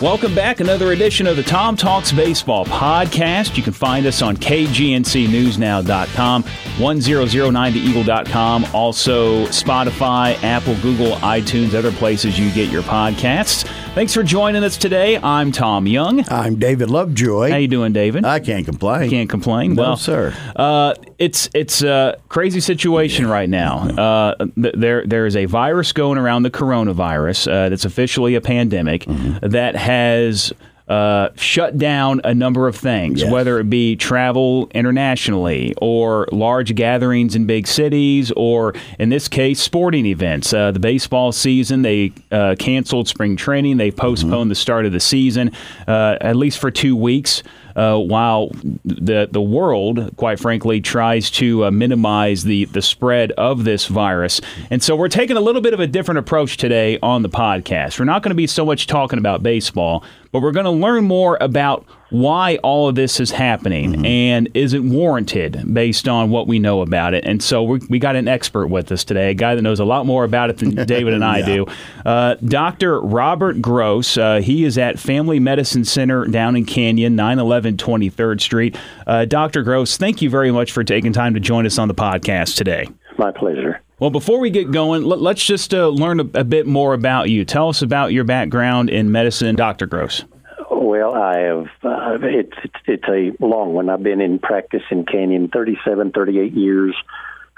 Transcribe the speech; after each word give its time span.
Welcome 0.00 0.34
back. 0.34 0.60
Another 0.60 0.92
edition 0.92 1.26
of 1.26 1.36
the 1.36 1.42
Tom 1.42 1.76
Talks 1.76 2.10
Baseball 2.10 2.64
podcast. 2.64 3.58
You 3.58 3.62
can 3.62 3.74
find 3.74 4.06
us 4.06 4.22
on 4.22 4.34
KGNCNewsNow.com, 4.34 6.42
1009theeagle.com, 6.42 8.66
also 8.72 9.44
Spotify, 9.48 10.42
Apple, 10.42 10.74
Google, 10.76 11.16
iTunes, 11.16 11.74
other 11.74 11.92
places 11.92 12.38
you 12.38 12.50
get 12.52 12.70
your 12.70 12.82
podcasts. 12.82 13.70
Thanks 13.92 14.14
for 14.14 14.22
joining 14.22 14.62
us 14.62 14.76
today. 14.76 15.18
I'm 15.18 15.50
Tom 15.50 15.86
Young. 15.86 16.24
I'm 16.30 16.56
David 16.60 16.90
Lovejoy. 16.90 17.50
How 17.50 17.56
you 17.56 17.66
doing, 17.68 17.92
David? 17.92 18.24
I 18.24 18.38
can't 18.38 18.64
complain. 18.64 19.10
Can't 19.10 19.28
complain. 19.28 19.74
No, 19.74 19.82
well, 19.82 19.96
sir. 19.96 20.32
Uh, 20.54 20.94
it's 21.18 21.50
it's 21.54 21.82
a 21.82 22.16
crazy 22.28 22.60
situation 22.60 23.26
right 23.26 23.48
now. 23.48 23.78
Uh, 23.88 24.46
th- 24.54 24.74
there 24.76 25.04
there 25.04 25.26
is 25.26 25.34
a 25.34 25.44
virus 25.46 25.92
going 25.92 26.18
around, 26.18 26.44
the 26.44 26.50
coronavirus, 26.52 27.50
uh, 27.50 27.68
that's 27.68 27.84
officially 27.84 28.36
a 28.36 28.40
pandemic 28.40 29.02
Mm-hmm. 29.06 29.48
that 29.48 29.74
has. 29.76 30.52
Uh, 30.90 31.28
shut 31.36 31.78
down 31.78 32.20
a 32.24 32.34
number 32.34 32.66
of 32.66 32.74
things, 32.74 33.20
Yes. 33.22 33.30
whether 33.30 33.60
it 33.60 33.70
be 33.70 33.94
travel 33.94 34.68
internationally 34.74 35.72
or 35.80 36.26
large 36.32 36.74
gatherings 36.74 37.36
in 37.36 37.46
big 37.46 37.68
cities, 37.68 38.32
or 38.36 38.74
in 38.98 39.08
this 39.08 39.28
case, 39.28 39.60
sporting 39.60 40.04
events. 40.04 40.52
Uh, 40.52 40.72
the 40.72 40.80
baseball 40.80 41.30
season, 41.30 41.82
they 41.82 42.10
uh, 42.32 42.56
canceled 42.58 43.06
spring 43.06 43.36
training, 43.36 43.76
they 43.76 43.92
postponed 43.92 44.50
the 44.50 44.54
start 44.56 44.84
of 44.84 44.90
the 44.90 44.98
season, 44.98 45.52
uh, 45.86 46.16
at 46.20 46.34
least 46.34 46.58
for 46.58 46.72
two 46.72 46.96
weeks 46.96 47.44
uh, 47.80 47.96
while 47.96 48.50
the 48.84 49.26
the 49.30 49.40
world, 49.40 50.14
quite 50.18 50.38
frankly, 50.38 50.82
tries 50.82 51.30
to 51.30 51.64
uh, 51.64 51.70
minimize 51.70 52.44
the 52.44 52.66
the 52.66 52.82
spread 52.82 53.32
of 53.32 53.64
this 53.64 53.86
virus. 53.86 54.38
And 54.68 54.82
so 54.82 54.94
we're 54.94 55.08
taking 55.08 55.38
a 55.38 55.40
little 55.40 55.62
bit 55.62 55.72
of 55.72 55.80
a 55.80 55.86
different 55.86 56.18
approach 56.18 56.58
today 56.58 56.98
on 57.02 57.22
the 57.22 57.30
podcast. 57.30 57.98
We're 57.98 58.04
not 58.04 58.22
going 58.22 58.32
to 58.32 58.34
be 58.36 58.46
so 58.46 58.66
much 58.66 58.86
talking 58.86 59.18
about 59.18 59.42
baseball, 59.42 60.04
but 60.30 60.42
we're 60.42 60.52
going 60.52 60.64
to 60.64 60.70
learn 60.70 61.04
more 61.04 61.38
about 61.40 61.86
why 62.10 62.56
all 62.62 62.88
of 62.88 62.94
this 62.94 63.20
is 63.20 63.30
happening 63.30 64.04
and 64.04 64.48
is 64.54 64.74
it 64.74 64.82
warranted 64.82 65.72
based 65.72 66.08
on 66.08 66.30
what 66.30 66.46
we 66.46 66.58
know 66.58 66.82
about 66.82 67.14
it. 67.14 67.24
And 67.24 67.42
so 67.42 67.62
we 67.62 67.98
got 67.98 68.16
an 68.16 68.28
expert 68.28 68.66
with 68.66 68.90
us 68.92 69.04
today, 69.04 69.30
a 69.30 69.34
guy 69.34 69.54
that 69.54 69.62
knows 69.62 69.80
a 69.80 69.84
lot 69.84 70.06
more 70.06 70.24
about 70.24 70.50
it 70.50 70.58
than 70.58 70.74
David 70.86 71.14
and 71.14 71.24
I 71.24 71.42
do. 71.42 71.66
Uh, 72.04 72.34
Dr. 72.44 73.00
Robert 73.00 73.62
Gross. 73.62 74.16
Uh, 74.16 74.40
he 74.40 74.64
is 74.64 74.76
at 74.76 74.98
Family 74.98 75.38
Medicine 75.38 75.84
Center 75.84 76.26
down 76.26 76.56
in 76.56 76.64
Canyon, 76.64 77.16
911 77.16 77.76
23rd 77.76 78.40
Street. 78.40 78.76
Uh, 79.06 79.24
Dr. 79.24 79.62
Gross, 79.62 79.96
thank 79.96 80.20
you 80.20 80.30
very 80.30 80.50
much 80.50 80.72
for 80.72 80.84
taking 80.84 81.12
time 81.12 81.34
to 81.34 81.40
join 81.40 81.66
us 81.66 81.78
on 81.78 81.88
the 81.88 81.94
podcast 81.94 82.56
today. 82.56 82.86
My 83.18 83.30
pleasure. 83.30 83.80
Well, 83.98 84.10
before 84.10 84.40
we 84.40 84.48
get 84.48 84.70
going, 84.70 85.04
let, 85.04 85.36
us 85.36 85.44
just 85.44 85.74
uh, 85.74 85.88
learn 85.88 86.20
a, 86.20 86.24
a 86.34 86.44
bit 86.44 86.66
more 86.66 86.94
about 86.94 87.28
you. 87.28 87.44
Tell 87.44 87.68
us 87.68 87.82
about 87.82 88.14
your 88.14 88.24
background 88.24 88.88
in 88.88 89.12
medicine, 89.12 89.56
Dr. 89.56 89.86
Gross. 89.86 90.24
Well, 90.70 91.14
I 91.14 91.38
have. 91.40 91.66
Uh, 91.82 92.18
it's, 92.22 92.56
it's 92.86 93.04
a 93.08 93.44
long 93.44 93.74
one. 93.74 93.88
I've 93.88 94.02
been 94.02 94.20
in 94.20 94.38
practice 94.38 94.82
in 94.90 95.04
Canyon 95.04 95.48
37, 95.48 96.12
38 96.12 96.52
years. 96.52 96.94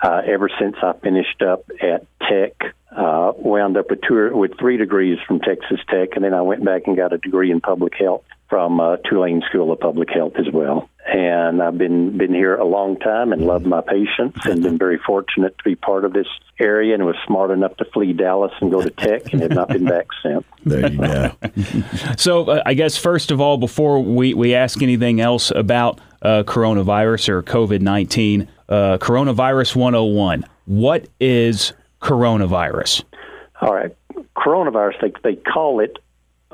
Uh, 0.03 0.21
ever 0.27 0.51
since 0.59 0.77
I 0.83 0.95
finished 0.95 1.43
up 1.43 1.65
at 1.81 2.07
Tech, 2.29 2.75
uh, 2.91 3.33
wound 3.37 3.77
up 3.77 3.91
with 3.91 4.01
two 4.07 4.35
with 4.35 4.59
three 4.59 4.77
degrees 4.77 5.19
from 5.29 5.39
Texas 5.39 5.79
Tech, 5.89 6.17
and 6.17 6.25
then 6.25 6.35
I 6.35 6.43
went 6.43 6.65
back 6.65 6.83
and 6.87 6.97
got 6.97 7.13
a 7.13 7.19
degree 7.19 7.53
in 7.53 7.61
public 7.61 7.93
health 7.95 8.25
from 8.53 8.81
uh, 8.81 8.99
Tulane 9.09 9.43
School 9.49 9.73
of 9.73 9.81
Public 9.81 10.11
Health 10.11 10.35
as 10.37 10.53
well. 10.53 10.91
And 11.07 11.63
I've 11.63 11.79
been 11.79 12.19
been 12.19 12.35
here 12.35 12.55
a 12.55 12.67
long 12.67 12.99
time 12.99 13.33
and 13.33 13.47
love 13.47 13.65
my 13.65 13.81
patients, 13.81 14.45
and 14.45 14.63
been 14.63 14.77
very 14.77 14.99
fortunate 14.99 15.57
to 15.57 15.65
be 15.65 15.75
part 15.75 16.05
of 16.05 16.13
this 16.13 16.27
area, 16.61 16.93
and 16.93 17.07
was 17.07 17.17
smart 17.27 17.51
enough 17.51 17.75
to 17.79 17.87
flee 17.87 18.13
Dallas 18.13 18.53
and 18.61 18.71
go 18.71 18.83
to 18.83 18.91
Tech, 18.91 19.33
and 19.33 19.41
have 19.41 19.53
not 19.53 19.69
been 19.69 19.87
back 19.87 20.09
since. 20.23 20.45
There 20.67 20.87
you 20.87 20.99
go. 20.99 21.33
So, 22.19 22.45
uh, 22.45 22.63
I 22.67 22.75
guess 22.75 22.99
first 22.99 23.31
of 23.31 23.41
all, 23.41 23.57
before 23.57 24.01
we, 24.01 24.35
we 24.35 24.55
ask 24.55 24.83
anything 24.83 25.21
else 25.23 25.51
about 25.51 25.99
uh, 26.21 26.45
coronavirus 26.47 27.31
or 27.31 27.43
COVID 27.43 27.81
19, 27.81 28.49
uh, 28.69 28.99
Coronavirus 28.99 29.77
101, 29.77 30.45
what 30.67 31.09
is 31.19 31.73
coronavirus? 32.03 33.03
All 33.63 33.75
right. 33.75 33.97
Coronavirus, 34.37 35.01
they, 35.01 35.13
they 35.25 35.37
call 35.37 35.81
it 35.81 35.99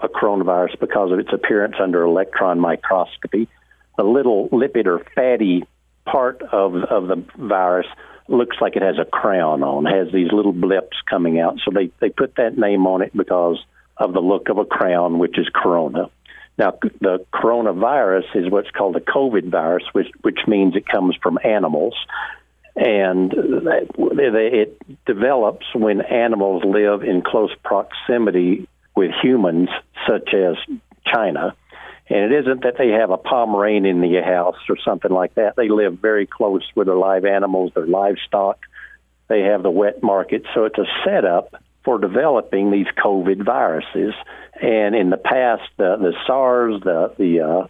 a 0.03 0.09
coronavirus 0.09 0.78
because 0.81 1.12
of 1.12 1.19
its 1.19 1.32
appearance 1.32 1.76
under 1.81 2.03
electron 2.03 2.60
microscopy. 2.60 3.48
The 3.97 4.04
little 4.04 4.48
lipid 4.50 4.86
or 4.86 5.04
fatty 5.14 5.64
part 6.04 6.42
of, 6.42 6.75
of 6.76 7.09
the 7.09 7.25
virus 7.36 7.86
looks 8.28 8.56
like 8.60 8.76
it 8.76 8.82
has 8.82 8.98
a 8.98 9.04
crown 9.04 9.62
on, 9.62 9.84
has 9.86 10.12
these 10.12 10.31
little 10.32 10.53
blips 10.53 10.97
coming 11.09 11.41
out. 11.41 11.59
So 11.64 11.70
they, 11.75 11.91
they 12.00 12.10
put 12.10 12.36
that 12.36 12.56
name 12.56 12.86
on 12.86 13.03
it 13.03 13.16
because 13.16 13.59
of 13.97 14.12
the 14.12 14.20
look 14.20 14.48
of 14.48 14.59
a 14.59 14.64
crown, 14.64 15.19
which 15.19 15.38
is 15.38 15.48
corona. 15.53 16.10
Now, 16.56 16.78
the 17.00 17.25
coronavirus 17.32 18.34
is 18.34 18.50
what's 18.50 18.70
called 18.70 18.97
a 18.97 19.00
COVID 19.00 19.50
virus, 19.50 19.84
which, 19.92 20.09
which 20.22 20.41
means 20.47 20.76
it 20.76 20.86
comes 20.86 21.16
from 21.22 21.38
animals 21.42 21.94
and 22.78 23.32
it 23.34 24.80
develops 25.04 25.66
when 25.75 26.00
animals 26.00 26.62
live 26.65 27.03
in 27.03 27.22
close 27.22 27.50
proximity 27.65 28.69
with 28.98 29.12
humans, 29.22 29.69
such 30.09 30.34
as 30.34 30.56
China. 31.06 31.54
And 32.09 32.32
it 32.32 32.41
isn't 32.41 32.64
that 32.64 32.75
they 32.76 32.88
have 32.88 33.10
a 33.10 33.16
Pomeranian 33.16 33.86
in 33.86 34.00
the 34.00 34.20
house 34.20 34.56
or 34.69 34.76
something 34.84 35.12
like 35.12 35.36
that. 35.36 35.54
They 35.54 35.69
live 35.69 36.00
very 36.00 36.26
close 36.26 36.64
with 36.75 36.88
their 36.88 36.97
live 36.97 37.25
animals, 37.25 37.70
their 37.76 37.86
livestock. 37.86 38.59
They 39.28 39.42
have 39.42 39.62
the 39.62 39.70
wet 39.70 40.03
market. 40.03 40.42
So 40.53 40.64
it's 40.64 40.78
a 40.78 40.86
setup 41.04 41.62
for 41.84 42.00
developing 42.00 42.72
these 42.72 42.88
COVID 43.04 43.44
viruses. 43.44 44.14
And 44.60 44.97
in 44.97 45.10
the 45.10 45.16
past, 45.16 45.62
the, 45.76 45.97
the 45.97 46.15
SARS, 46.26 46.80
the, 46.82 47.15
the 47.16 47.41
uh, 47.41 47.66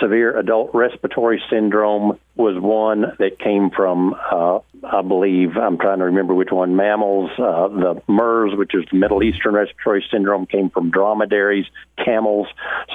severe 0.00 0.38
adult 0.38 0.70
respiratory 0.74 1.42
syndrome 1.50 2.18
was 2.36 2.60
one 2.60 3.02
that 3.18 3.38
came 3.38 3.70
from, 3.70 4.14
uh, 4.14 4.58
I 4.82 5.02
believe, 5.02 5.56
I'm 5.56 5.78
trying 5.78 5.98
to 5.98 6.06
remember 6.06 6.34
which 6.34 6.50
one, 6.50 6.76
mammals. 6.76 7.30
Uh, 7.38 7.68
the 7.68 8.02
MERS, 8.06 8.52
which 8.56 8.74
is 8.74 8.84
the 8.90 8.98
Middle 8.98 9.22
Eastern 9.22 9.54
respiratory 9.54 10.04
syndrome, 10.10 10.46
came 10.46 10.70
from 10.70 10.90
dromedaries, 10.90 11.66
camels. 12.04 12.46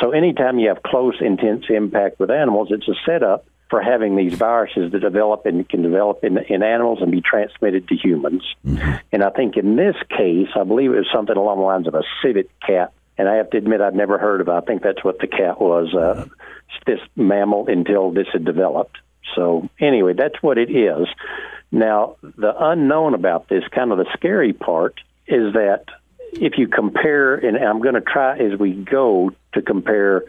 So 0.02 0.12
anytime 0.12 0.60
you 0.60 0.70
have 0.70 0.84
close, 0.84 1.16
intense 1.22 1.66
impact 1.70 2.20
with 2.20 2.30
animals, 2.30 2.70
it's 2.72 2.88
a 2.88 2.96
setup 3.06 3.46
for 3.70 3.82
having 3.82 4.16
these 4.16 4.34
viruses 4.34 4.92
that 4.92 5.00
develop 5.00 5.46
and 5.46 5.68
can 5.68 5.84
develop 5.84 6.24
in, 6.24 6.38
in 6.38 6.64
animals 6.64 7.00
and 7.02 7.12
be 7.12 7.22
transmitted 7.22 7.88
to 7.88 7.96
humans. 7.96 8.44
Mm-hmm. 8.66 8.92
And 9.12 9.24
I 9.24 9.30
think 9.30 9.58
in 9.58 9.76
this 9.76 9.96
case, 10.10 10.50
I 10.56 10.64
believe 10.64 10.92
it 10.92 10.98
was 10.98 11.10
something 11.14 11.38
along 11.38 11.60
the 11.60 11.66
lines 11.66 11.88
of 11.88 11.94
a 11.94 12.04
civet 12.24 12.50
cat. 12.66 12.94
And 13.18 13.28
I 13.28 13.36
have 13.36 13.50
to 13.52 13.58
admit, 13.58 13.82
I'd 13.82 13.96
never 13.96 14.18
heard 14.18 14.42
of 14.42 14.48
it. 14.48 14.52
I 14.52 14.62
think 14.62 14.82
that's 14.82 15.04
what 15.04 15.20
the 15.20 15.28
cat 15.28 15.60
was, 15.62 15.94
uh, 15.94 16.26
this 16.86 17.00
mammal 17.16 17.68
until 17.68 18.12
this 18.12 18.28
had 18.32 18.46
developed. 18.46 18.98
So 19.36 19.70
anyway, 19.80 20.14
that's 20.14 20.42
what 20.42 20.58
it 20.58 20.70
is. 20.72 21.08
Now, 21.72 22.16
the 22.22 22.54
unknown 22.58 23.14
about 23.14 23.48
this, 23.48 23.64
kind 23.70 23.92
of 23.92 23.98
the 24.00 24.08
scary 24.14 24.54
part, 24.54 25.00
is 25.28 25.54
that 25.54 25.86
if 26.34 26.58
you 26.58 26.68
compare, 26.68 27.36
and 27.36 27.58
I'm 27.58 27.80
going 27.82 27.96
to 27.96 28.02
try 28.02 28.38
as 28.38 28.58
we 28.60 28.74
go 28.74 29.32
to 29.54 29.62
compare 29.62 30.24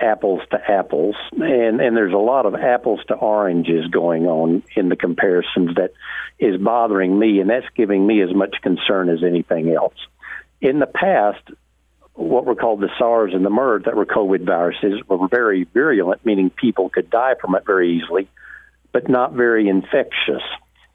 apples 0.00 0.42
to 0.50 0.58
apples, 0.70 1.16
and, 1.32 1.80
and 1.80 1.96
there's 1.96 2.12
a 2.12 2.18
lot 2.18 2.46
of 2.46 2.54
apples 2.54 3.00
to 3.08 3.14
oranges 3.14 3.86
going 3.88 4.26
on 4.26 4.62
in 4.76 4.88
the 4.88 4.96
comparisons 4.96 5.74
that 5.76 5.92
is 6.38 6.60
bothering 6.60 7.18
me, 7.18 7.40
and 7.40 7.50
that's 7.50 7.66
giving 7.74 8.06
me 8.06 8.22
as 8.22 8.34
much 8.34 8.56
concern 8.62 9.08
as 9.08 9.24
anything 9.24 9.72
else. 9.72 9.94
In 10.60 10.78
the 10.78 10.86
past, 10.86 11.42
what 12.16 12.46
were 12.46 12.54
called 12.54 12.80
the 12.80 12.90
SARS 12.98 13.32
and 13.34 13.44
the 13.44 13.50
MERS, 13.50 13.84
that 13.84 13.94
were 13.94 14.06
COVID 14.06 14.44
viruses, 14.44 15.00
were 15.06 15.28
very 15.28 15.64
virulent, 15.64 16.24
meaning 16.24 16.50
people 16.50 16.88
could 16.88 17.10
die 17.10 17.34
from 17.40 17.54
it 17.54 17.64
very 17.66 17.98
easily, 17.98 18.28
but 18.92 19.08
not 19.08 19.32
very 19.32 19.68
infectious. 19.68 20.42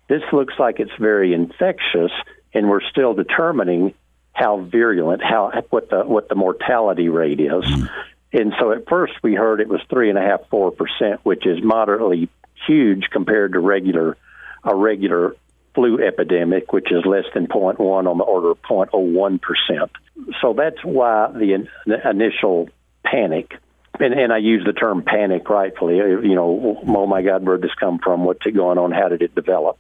This 0.08 0.24
looks 0.34 0.56
like 0.60 0.80
it's 0.80 0.92
very 1.00 1.34
infectious, 1.34 2.12
and 2.54 2.70
we're 2.70 2.82
still 2.82 3.14
determining 3.14 3.94
how 4.34 4.62
virulent, 4.62 5.22
how 5.24 5.52
what 5.70 5.90
the 5.90 6.04
what 6.04 6.28
the 6.28 6.36
mortality 6.36 7.10
rate 7.10 7.40
is. 7.40 7.64
Hmm. 7.66 7.86
And 8.34 8.54
so 8.60 8.72
at 8.72 8.88
first 8.88 9.14
we 9.22 9.36
heard 9.36 9.60
it 9.62 9.68
was 9.68 9.82
three 9.90 10.10
and 10.10 10.18
a 10.18 10.22
half, 10.22 10.48
four 10.50 10.72
percent, 10.72 11.20
which 11.24 11.46
is 11.46 11.62
moderately 11.62 12.30
huge 12.66 13.10
compared 13.12 13.54
to 13.54 13.60
regular 13.60 14.18
a 14.64 14.76
regular 14.76 15.36
flu 15.74 16.00
epidemic, 16.00 16.74
which 16.74 16.92
is 16.92 17.06
less 17.06 17.26
than 17.34 17.48
0.1 17.48 17.80
on 17.80 18.18
the 18.18 18.24
order 18.24 18.52
of 18.52 18.62
0.01 18.64 19.42
percent. 19.42 19.92
So 20.42 20.54
that's 20.54 20.84
why 20.84 21.32
the, 21.32 21.54
in, 21.54 21.70
the 21.86 22.10
initial 22.10 22.70
panic. 23.04 23.54
And, 24.00 24.14
and 24.14 24.34
I 24.34 24.38
use 24.38 24.64
the 24.66 24.74
term 24.74 25.04
panic 25.04 25.50
rightfully. 25.50 26.00
Uh, 26.00 26.20
you 26.22 26.36
know, 26.36 26.82
oh 26.86 27.08
my 27.08 27.22
God, 27.22 27.44
where'd 27.44 27.62
this 27.62 27.74
come 27.80 28.00
from? 28.00 28.24
What's 28.24 28.46
it 28.46 28.56
going 28.56 28.78
on? 28.78 28.92
How 28.92 29.10
did 29.10 29.22
it 29.22 29.36
develop? 29.36 29.80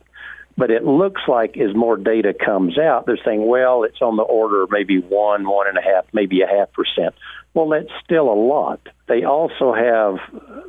But 0.58 0.70
it 0.70 0.84
looks 0.84 1.22
like 1.28 1.58
as 1.58 1.74
more 1.74 1.98
data 1.98 2.34
comes 2.34 2.78
out, 2.78 3.06
they're 3.06 3.18
saying, 3.24 3.46
well, 3.46 3.84
it's 3.84 4.02
on 4.02 4.18
the 4.18 4.24
order 4.24 4.64
of 4.64 4.70
maybe 4.72 5.00
one, 5.00 5.48
one 5.48 5.68
and 5.68 5.78
a 5.78 5.82
half, 5.82 6.06
maybe 6.14 6.42
a 6.42 6.48
half 6.48 6.72
percent. 6.74 7.16
Well, 7.54 7.70
that's 7.70 7.92
still 8.04 8.30
a 8.30 8.36
lot. 8.36 8.82
They 9.08 9.24
also 9.24 9.74
have, 9.74 10.18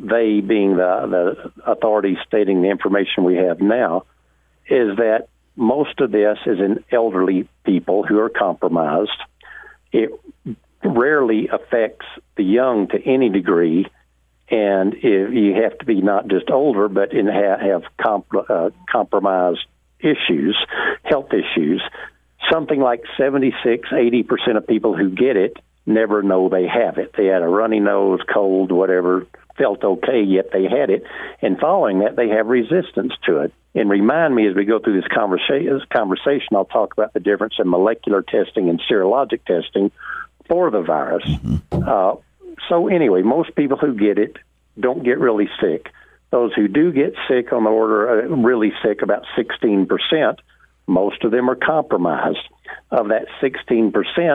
they 0.01 0.41
being 0.41 0.77
the, 0.77 1.53
the 1.65 1.71
authorities 1.71 2.19
stating 2.27 2.63
the 2.63 2.71
information 2.71 3.25
we 3.25 3.37
have 3.37 3.61
now, 3.61 4.05
is 4.69 4.97
that 4.97 5.29
most 5.57 6.01
of 6.01 6.11
this 6.11 6.39
is 6.47 6.59
in 6.59 6.85
elderly 6.91 7.49
people 7.65 8.05
who 8.05 8.19
are 8.19 8.31
compromised. 8.31 9.11
It 9.93 10.11
rarely 10.83 11.49
affects 11.49 12.07
the 12.37 12.45
young 12.45 12.89
to 12.89 13.01
any 13.03 13.29
degree, 13.29 13.87
and 14.51 14.95
if 14.95 15.33
you 15.33 15.63
have 15.63 15.79
to 15.79 15.85
be 15.85 16.01
not 16.01 16.29
just 16.29 16.51
older, 16.51 16.89
but 16.89 17.13
in 17.13 17.27
have, 17.27 17.61
have 17.61 17.83
comp, 18.01 18.27
uh, 18.49 18.71
compromised 18.91 19.65
issues, 20.01 20.57
health 21.03 21.33
issues. 21.33 21.83
Something 22.51 22.81
like 22.81 23.03
76, 23.17 23.89
80 23.93 24.23
percent 24.25 24.57
of 24.57 24.67
people 24.67 24.97
who 24.97 25.11
get 25.11 25.37
it 25.37 25.57
never 25.87 26.23
know 26.23 26.49
they 26.49 26.67
have 26.67 26.99
it. 26.99 27.13
They 27.17 27.27
had 27.27 27.43
a 27.43 27.49
runny 27.49 27.81
nose, 27.81 28.21
cold, 28.33 28.73
whatever, 28.73 29.27
felt 29.57 29.85
okay, 29.85 30.23
yet 30.23 30.51
they 30.53 30.65
had 30.65 30.91
it. 30.91 31.05
And 31.41 31.59
following 31.59 32.01
that, 32.01 32.17
they 32.17 32.29
have 32.29 32.47
resistance 32.47 33.13
to 33.27 33.41
it. 33.41 33.53
And 33.75 33.89
remind 33.89 34.35
me 34.35 34.47
as 34.49 34.55
we 34.55 34.65
go 34.65 34.79
through 34.79 35.01
this 35.01 35.11
conversation, 35.13 35.81
conversation 35.93 36.49
I'll 36.55 36.65
talk 36.65 36.93
about 36.93 37.13
the 37.13 37.21
difference 37.21 37.55
in 37.59 37.69
molecular 37.69 38.23
testing 38.23 38.69
and 38.69 38.81
serologic 38.91 39.45
testing 39.45 39.91
for 40.49 40.71
the 40.71 40.83
virus. 40.83 41.25
Mm-hmm. 41.25 41.89
Uh, 41.89 42.17
so, 42.69 42.89
anyway, 42.89 43.23
most 43.23 43.55
people 43.55 43.79
who 43.79 43.95
get 43.95 44.19
it 44.19 44.37
don't 44.79 45.05
get 45.05 45.19
really 45.19 45.49
sick. 45.61 45.89
Those 46.31 46.53
who 46.55 46.69
do 46.69 46.93
get 46.93 47.15
sick 47.29 47.53
on 47.53 47.65
the 47.65 47.71
order, 47.71 48.25
uh, 48.25 48.37
really 48.37 48.73
sick, 48.83 49.03
about 49.03 49.25
16%, 49.39 50.39
most 50.87 51.25
of 51.25 51.31
them 51.31 51.49
are 51.51 51.57
compromised. 51.57 52.39
Of 52.91 53.09
that 53.09 53.27
16%, 53.43 53.93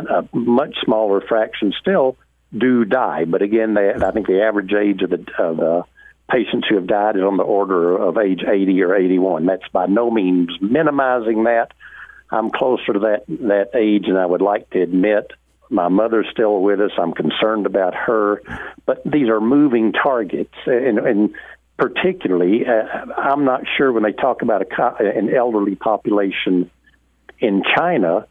a 0.10 0.28
much 0.36 0.76
smaller 0.84 1.22
fraction 1.22 1.74
still 1.80 2.18
do 2.56 2.86
die. 2.86 3.26
But 3.26 3.42
again, 3.42 3.74
they, 3.74 3.94
I 3.94 4.12
think 4.12 4.28
the 4.28 4.44
average 4.44 4.74
age 4.74 5.02
of 5.02 5.10
the 5.10 5.26
of 5.40 5.58
the 5.58 5.84
patients 6.30 6.68
who 6.68 6.76
have 6.76 6.88
died 6.88 7.16
is 7.16 7.24
on 7.24 7.38
the 7.38 7.44
order 7.44 7.98
of 7.98 8.18
age 8.18 8.42
80 8.46 8.82
or 8.84 8.96
81. 8.96 9.46
That's 9.46 9.68
by 9.72 9.86
no 9.86 10.12
means 10.12 10.50
minimizing 10.62 11.46
that. 11.46 11.72
I'm 12.30 12.50
closer 12.50 12.94
to 12.94 13.00
that 13.00 13.24
that 13.28 13.70
age 13.76 14.08
than 14.08 14.18
I 14.18 14.26
would 14.26 14.42
like 14.42 14.70
to 14.72 14.82
admit. 14.82 15.32
My 15.70 15.90
mother's 15.90 16.28
still 16.32 16.62
with 16.62 16.80
us. 16.80 16.92
I'm 16.98 17.14
concerned 17.14 17.66
about 17.66 17.94
her, 17.94 18.42
but 18.86 19.02
these 19.06 19.28
are 19.28 19.42
moving 19.42 19.92
targets, 19.92 20.54
and, 20.66 20.98
and 20.98 21.36
particularly, 21.78 22.66
uh, 22.66 23.12
I'm 23.18 23.44
not 23.44 23.64
sure 23.78 23.92
when 23.92 24.04
they 24.04 24.14
talk 24.14 24.42
about 24.42 24.62
a, 24.62 25.06
an 25.06 25.34
elderly 25.34 25.76
population 25.76 26.72
in 27.40 27.64
China 27.76 28.28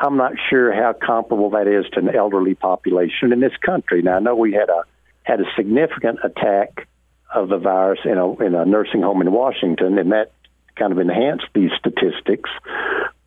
I'm 0.00 0.16
not 0.16 0.32
sure 0.48 0.72
how 0.72 0.94
comparable 0.94 1.50
that 1.50 1.68
is 1.68 1.84
to 1.92 2.00
an 2.00 2.14
elderly 2.14 2.54
population 2.54 3.32
in 3.32 3.40
this 3.40 3.56
country. 3.64 4.00
Now 4.02 4.16
I 4.16 4.20
know 4.20 4.34
we 4.34 4.52
had 4.52 4.70
a 4.70 4.84
had 5.22 5.40
a 5.40 5.44
significant 5.56 6.20
attack 6.24 6.88
of 7.32 7.48
the 7.48 7.58
virus 7.58 8.00
in 8.04 8.16
a 8.16 8.34
in 8.38 8.54
a 8.54 8.64
nursing 8.64 9.02
home 9.02 9.20
in 9.20 9.30
Washington, 9.30 9.98
and 9.98 10.12
that 10.12 10.32
kind 10.76 10.92
of 10.92 10.98
enhanced 10.98 11.46
these 11.54 11.70
statistics. 11.78 12.48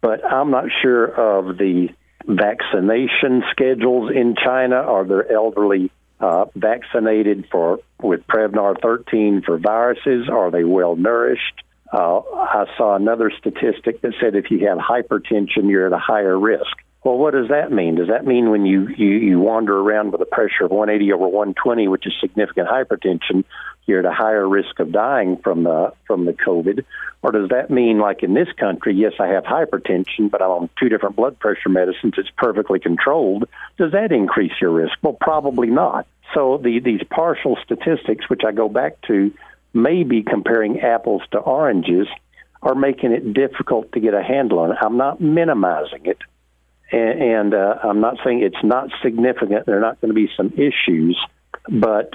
But 0.01 0.25
I'm 0.25 0.49
not 0.49 0.65
sure 0.81 1.05
of 1.05 1.57
the 1.57 1.89
vaccination 2.25 3.43
schedules 3.51 4.11
in 4.11 4.35
China. 4.35 4.75
Are 4.75 5.05
there 5.05 5.31
elderly 5.31 5.91
uh, 6.19 6.45
vaccinated 6.55 7.45
for 7.51 7.79
with 8.01 8.25
Prevnar 8.27 8.81
13 8.81 9.43
for 9.45 9.59
viruses? 9.59 10.27
Are 10.27 10.49
they 10.49 10.63
well 10.63 10.95
nourished? 10.95 11.63
Uh, 11.91 12.19
I 12.19 12.65
saw 12.77 12.95
another 12.95 13.31
statistic 13.37 14.01
that 14.01 14.13
said 14.19 14.35
if 14.35 14.49
you 14.49 14.67
have 14.67 14.77
hypertension, 14.77 15.69
you're 15.69 15.87
at 15.87 15.93
a 15.93 15.99
higher 15.99 16.37
risk. 16.37 16.77
Well, 17.03 17.17
what 17.17 17.33
does 17.33 17.49
that 17.49 17.71
mean? 17.71 17.95
Does 17.95 18.07
that 18.07 18.25
mean 18.25 18.49
when 18.49 18.65
you, 18.65 18.87
you, 18.87 19.09
you 19.09 19.39
wander 19.39 19.77
around 19.77 20.13
with 20.13 20.21
a 20.21 20.25
pressure 20.25 20.63
of 20.63 20.71
180 20.71 21.11
over 21.11 21.27
120, 21.27 21.89
which 21.89 22.07
is 22.07 22.13
significant 22.21 22.69
hypertension, 22.69 23.43
you're 23.85 23.99
at 23.99 24.05
a 24.05 24.13
higher 24.13 24.47
risk 24.47 24.79
of 24.79 24.93
dying 24.93 25.37
from 25.43 25.63
the 25.63 25.91
from 26.07 26.23
the 26.23 26.31
COVID? 26.31 26.85
Or 27.21 27.31
does 27.31 27.49
that 27.49 27.69
mean, 27.69 27.99
like 27.99 28.23
in 28.23 28.33
this 28.33 28.47
country, 28.57 28.93
yes, 28.95 29.13
I 29.19 29.27
have 29.27 29.43
hypertension, 29.43 30.31
but 30.31 30.41
I'm 30.41 30.49
on 30.49 30.69
two 30.79 30.89
different 30.89 31.17
blood 31.17 31.39
pressure 31.39 31.69
medicines, 31.69 32.13
it's 32.17 32.29
perfectly 32.37 32.79
controlled? 32.79 33.45
Does 33.77 33.91
that 33.91 34.11
increase 34.11 34.53
your 34.61 34.71
risk? 34.71 34.93
Well, 35.01 35.17
probably 35.19 35.67
not. 35.67 36.07
So 36.33 36.57
the, 36.57 36.79
these 36.79 37.01
partial 37.09 37.57
statistics, 37.63 38.29
which 38.29 38.41
I 38.45 38.51
go 38.51 38.69
back 38.69 39.01
to, 39.07 39.31
maybe 39.73 40.23
comparing 40.23 40.79
apples 40.79 41.21
to 41.31 41.39
oranges 41.39 42.07
are 42.61 42.75
making 42.75 43.11
it 43.11 43.33
difficult 43.33 43.91
to 43.91 43.99
get 43.99 44.13
a 44.13 44.23
handle 44.23 44.59
on 44.59 44.71
it. 44.71 44.77
I'm 44.81 44.97
not 44.97 45.19
minimizing 45.19 46.05
it, 46.05 46.19
and, 46.91 47.21
and 47.21 47.53
uh, 47.53 47.75
I'm 47.83 47.99
not 47.99 48.17
saying 48.23 48.41
it's 48.41 48.63
not 48.63 48.89
significant. 49.01 49.65
There 49.65 49.77
are 49.77 49.81
not 49.81 49.99
going 49.99 50.09
to 50.09 50.15
be 50.15 50.29
some 50.37 50.53
issues, 50.53 51.19
but 51.69 52.13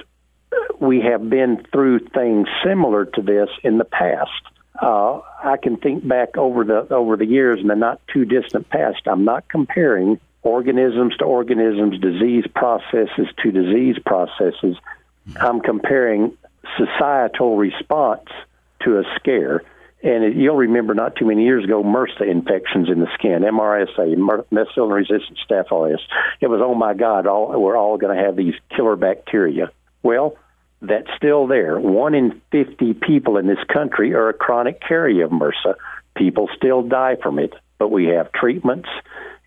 we 0.79 1.01
have 1.01 1.29
been 1.29 1.63
through 1.71 1.99
things 1.99 2.47
similar 2.65 3.05
to 3.05 3.21
this 3.21 3.49
in 3.63 3.77
the 3.77 3.85
past. 3.85 4.31
Uh, 4.81 5.19
I 5.43 5.57
can 5.61 5.77
think 5.77 6.07
back 6.07 6.37
over 6.37 6.63
the 6.63 6.87
over 6.93 7.17
the 7.17 7.25
years 7.25 7.59
in 7.59 7.67
the 7.67 7.75
not 7.75 8.01
too 8.11 8.25
distant 8.25 8.69
past. 8.69 9.01
I'm 9.07 9.25
not 9.25 9.49
comparing 9.49 10.19
organisms 10.41 11.17
to 11.17 11.25
organisms, 11.25 11.99
disease 11.99 12.45
processes 12.55 13.27
to 13.43 13.51
disease 13.51 13.97
processes. 14.05 14.77
I'm 15.39 15.59
comparing 15.59 16.37
societal 16.77 17.57
response 17.57 18.27
to 18.83 18.99
a 18.99 19.03
scare. 19.15 19.63
And 20.01 20.23
it, 20.23 20.35
you'll 20.35 20.55
remember 20.55 20.93
not 20.93 21.15
too 21.15 21.25
many 21.25 21.43
years 21.43 21.65
ago, 21.65 21.83
MRSA 21.83 22.29
infections 22.29 22.89
in 22.89 22.99
the 22.99 23.07
skin, 23.15 23.41
MRSA, 23.41 24.15
methicillin 24.51 24.93
resistant 24.93 25.37
staph 25.47 25.71
aureus. 25.71 26.01
It 26.39 26.47
was, 26.47 26.61
oh 26.63 26.73
my 26.73 26.93
God, 26.93 27.27
all, 27.27 27.59
we're 27.59 27.77
all 27.77 27.97
going 27.97 28.17
to 28.17 28.23
have 28.23 28.35
these 28.35 28.53
killer 28.75 28.95
bacteria. 28.95 29.71
Well, 30.01 30.37
that's 30.81 31.09
still 31.17 31.47
there. 31.47 31.77
One 31.77 32.15
in 32.15 32.41
50 32.51 32.93
people 32.93 33.37
in 33.37 33.47
this 33.47 33.63
country 33.71 34.13
are 34.13 34.29
a 34.29 34.33
chronic 34.33 34.79
carrier 34.81 35.25
of 35.25 35.31
MRSA. 35.31 35.75
People 36.15 36.49
still 36.55 36.81
die 36.81 37.17
from 37.21 37.37
it, 37.39 37.53
but 37.77 37.91
we 37.91 38.05
have 38.05 38.31
treatments. 38.31 38.87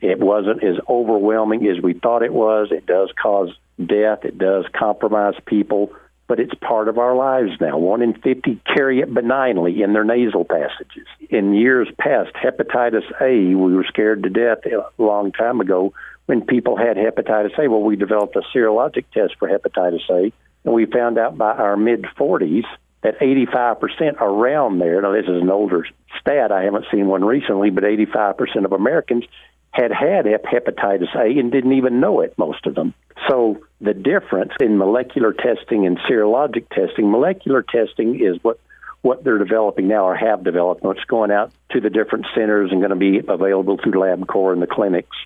It 0.02 0.18
wasn't 0.18 0.62
as 0.62 0.76
overwhelming 0.88 1.66
as 1.68 1.82
we 1.82 1.94
thought 1.94 2.22
it 2.22 2.32
was. 2.32 2.68
It 2.70 2.84
does 2.84 3.10
cause 3.20 3.50
death, 3.78 4.24
it 4.24 4.36
does 4.36 4.66
compromise 4.78 5.34
people 5.46 5.92
but 6.32 6.40
it's 6.40 6.54
part 6.54 6.88
of 6.88 6.96
our 6.96 7.14
lives 7.14 7.60
now. 7.60 7.76
One 7.76 8.00
in 8.00 8.14
50 8.14 8.58
carry 8.64 9.00
it 9.00 9.12
benignly 9.12 9.82
in 9.82 9.92
their 9.92 10.02
nasal 10.02 10.46
passages. 10.46 11.06
In 11.28 11.52
years 11.52 11.88
past, 11.98 12.30
hepatitis 12.32 13.04
A, 13.20 13.54
we 13.54 13.74
were 13.74 13.84
scared 13.86 14.22
to 14.22 14.30
death 14.30 14.64
a 14.64 14.82
long 14.96 15.32
time 15.32 15.60
ago 15.60 15.92
when 16.24 16.40
people 16.40 16.78
had 16.78 16.96
hepatitis 16.96 17.58
A. 17.58 17.68
Well, 17.68 17.82
we 17.82 17.96
developed 17.96 18.34
a 18.34 18.40
serologic 18.56 19.04
test 19.12 19.34
for 19.38 19.46
hepatitis 19.46 20.08
A, 20.08 20.32
and 20.64 20.72
we 20.72 20.86
found 20.86 21.18
out 21.18 21.36
by 21.36 21.52
our 21.52 21.76
mid 21.76 22.06
40s 22.18 22.64
that 23.02 23.20
85% 23.20 24.18
around 24.18 24.78
there, 24.78 25.02
now 25.02 25.12
this 25.12 25.24
is 25.24 25.42
an 25.42 25.50
older 25.50 25.86
stat, 26.18 26.50
I 26.50 26.62
haven't 26.62 26.86
seen 26.90 27.08
one 27.08 27.26
recently, 27.26 27.68
but 27.68 27.84
85% 27.84 28.64
of 28.64 28.72
Americans 28.72 29.24
had 29.72 29.90
had 29.90 30.26
hepatitis 30.26 31.14
A 31.16 31.38
and 31.38 31.50
didn't 31.50 31.72
even 31.72 31.98
know 31.98 32.20
it, 32.20 32.34
most 32.36 32.66
of 32.66 32.74
them. 32.74 32.94
So 33.28 33.62
the 33.80 33.94
difference 33.94 34.52
in 34.60 34.78
molecular 34.78 35.32
testing 35.32 35.86
and 35.86 35.98
serologic 35.98 36.68
testing, 36.68 37.10
molecular 37.10 37.62
testing 37.62 38.20
is 38.20 38.36
what 38.42 38.60
what 39.00 39.24
they're 39.24 39.38
developing 39.38 39.88
now 39.88 40.04
or 40.04 40.14
have 40.14 40.44
developed, 40.44 40.84
what's 40.84 41.02
going 41.04 41.32
out 41.32 41.52
to 41.72 41.80
the 41.80 41.90
different 41.90 42.24
centers 42.36 42.70
and 42.70 42.80
going 42.80 42.90
to 42.90 42.96
be 42.96 43.20
available 43.26 43.76
through 43.76 43.92
LabCorp 43.92 44.52
and 44.52 44.62
the 44.62 44.66
clinics, 44.68 45.16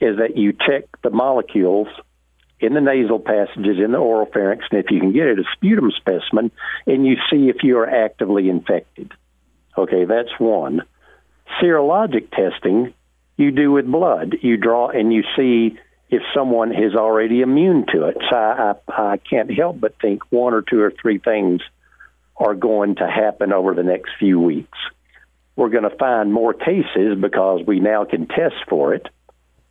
is 0.00 0.16
that 0.16 0.38
you 0.38 0.54
check 0.54 0.84
the 1.02 1.10
molecules 1.10 1.88
in 2.58 2.72
the 2.72 2.80
nasal 2.80 3.18
passages, 3.18 3.76
in 3.84 3.92
the 3.92 3.98
oral 3.98 4.24
pharynx, 4.32 4.64
and 4.70 4.82
if 4.82 4.90
you 4.90 4.98
can 4.98 5.12
get 5.12 5.26
it, 5.26 5.38
a 5.38 5.44
sputum 5.52 5.90
specimen, 5.90 6.50
and 6.86 7.04
you 7.04 7.16
see 7.30 7.50
if 7.50 7.56
you 7.62 7.76
are 7.78 7.88
actively 7.88 8.48
infected. 8.48 9.12
Okay, 9.76 10.06
that's 10.06 10.30
one. 10.38 10.80
Serologic 11.60 12.30
testing 12.30 12.94
you 13.42 13.50
do 13.50 13.72
with 13.72 13.90
blood. 13.90 14.36
You 14.40 14.56
draw 14.56 14.88
and 14.88 15.12
you 15.12 15.22
see 15.36 15.78
if 16.08 16.22
someone 16.34 16.72
is 16.72 16.94
already 16.94 17.40
immune 17.40 17.86
to 17.92 18.04
it. 18.04 18.16
So 18.30 18.36
I, 18.36 18.74
I, 18.88 19.12
I 19.12 19.16
can't 19.16 19.52
help 19.52 19.80
but 19.80 19.96
think 20.00 20.22
one 20.30 20.54
or 20.54 20.62
two 20.62 20.80
or 20.80 20.92
three 20.92 21.18
things 21.18 21.60
are 22.36 22.54
going 22.54 22.96
to 22.96 23.06
happen 23.06 23.52
over 23.52 23.74
the 23.74 23.82
next 23.82 24.10
few 24.18 24.38
weeks. 24.40 24.78
We're 25.56 25.70
going 25.70 25.88
to 25.88 25.96
find 25.96 26.32
more 26.32 26.54
cases 26.54 27.18
because 27.20 27.60
we 27.66 27.80
now 27.80 28.04
can 28.04 28.26
test 28.26 28.56
for 28.68 28.94
it. 28.94 29.06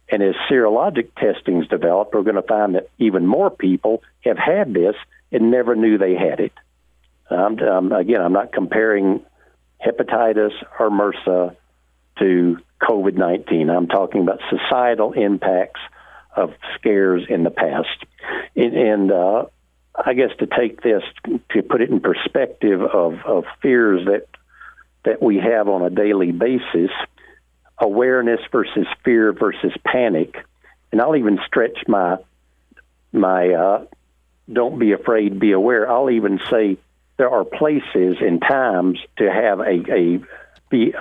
And 0.10 0.22
as 0.22 0.36
serologic 0.50 1.10
testing's 1.16 1.68
developed, 1.68 2.14
we're 2.14 2.24
going 2.24 2.36
to 2.36 2.42
find 2.42 2.76
that 2.76 2.90
even 2.98 3.26
more 3.26 3.50
people 3.50 4.04
have 4.22 4.38
had 4.38 4.74
this 4.74 4.96
and 5.32 5.52
never 5.52 5.76
knew 5.76 5.98
they 5.98 6.16
had 6.16 6.40
it. 6.40 6.54
Um, 7.30 7.60
um, 7.60 7.92
again, 7.94 8.22
I'm 8.22 8.34
not 8.34 8.52
comparing 8.52 9.26
hepatitis 9.84 10.52
or 10.80 10.90
MRSA 10.90 11.56
to 12.20 12.58
COVID 12.82 13.16
19. 13.16 13.70
I'm 13.70 13.88
talking 13.88 14.22
about 14.22 14.40
societal 14.50 15.14
impacts 15.14 15.80
of 16.36 16.54
scares 16.76 17.24
in 17.30 17.44
the 17.44 17.52
past. 17.52 18.06
And, 18.56 18.76
and 18.76 19.12
uh, 19.12 19.46
I 19.96 20.14
guess 20.14 20.30
to 20.40 20.48
take 20.48 20.82
this, 20.82 21.04
to 21.52 21.62
put 21.64 21.82
it 21.82 21.90
in 21.90 22.00
perspective 22.00 22.82
of, 22.82 23.20
of 23.26 23.44
fears 23.62 24.06
that, 24.06 24.28
that 25.04 25.22
we 25.22 25.38
have 25.38 25.68
on 25.68 25.82
a 25.84 25.90
daily 25.90 26.32
basis, 26.32 26.92
awareness 27.78 28.40
versus 28.52 28.88
fear 29.04 29.34
versus 29.34 29.74
panic, 29.84 30.36
and 30.92 31.02
I'll 31.02 31.16
even 31.16 31.40
stretch 31.48 31.80
my 31.88 32.18
my 33.14 33.50
uh, 33.50 33.86
don't 34.52 34.80
be 34.80 34.94
afraid, 34.94 35.40
be 35.40 35.52
aware. 35.52 35.90
I'll 35.90 36.10
even 36.10 36.40
say 36.50 36.78
there 37.18 37.30
are 37.30 37.44
places 37.44 38.18
and 38.22 38.42
times 38.42 39.00
to 39.18 39.32
have 39.32 39.60
a, 39.60 39.94
a 39.94 40.20
be 40.70 40.94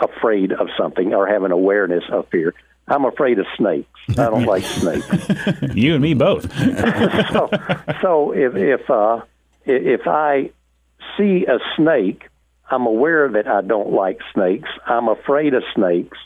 afraid 0.00 0.52
of 0.52 0.68
something 0.78 1.14
or 1.14 1.26
have 1.26 1.44
an 1.44 1.52
awareness 1.52 2.04
of 2.10 2.28
fear. 2.28 2.54
I'm 2.86 3.04
afraid 3.04 3.38
of 3.38 3.46
snakes. 3.56 3.88
I 4.10 4.14
don't 4.14 4.44
like 4.44 4.64
snakes. 4.64 5.06
You 5.74 5.94
and 5.94 6.02
me 6.02 6.14
both. 6.14 6.52
so, 7.32 7.48
so 8.02 8.32
if 8.32 8.54
if 8.56 8.90
uh, 8.90 9.22
if 9.64 10.06
I 10.06 10.50
see 11.16 11.46
a 11.46 11.58
snake, 11.76 12.28
I'm 12.70 12.86
aware 12.86 13.28
that 13.30 13.46
I 13.46 13.62
don't 13.62 13.92
like 13.92 14.20
snakes. 14.32 14.68
I'm 14.86 15.08
afraid 15.08 15.54
of 15.54 15.62
snakes. 15.74 16.18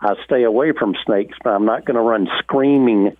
I 0.00 0.14
stay 0.24 0.44
away 0.44 0.72
from 0.72 0.94
snakes, 1.04 1.36
but 1.44 1.50
I'm 1.50 1.66
not 1.66 1.84
going 1.84 1.96
to 1.96 2.00
run 2.00 2.26
screaming 2.38 3.16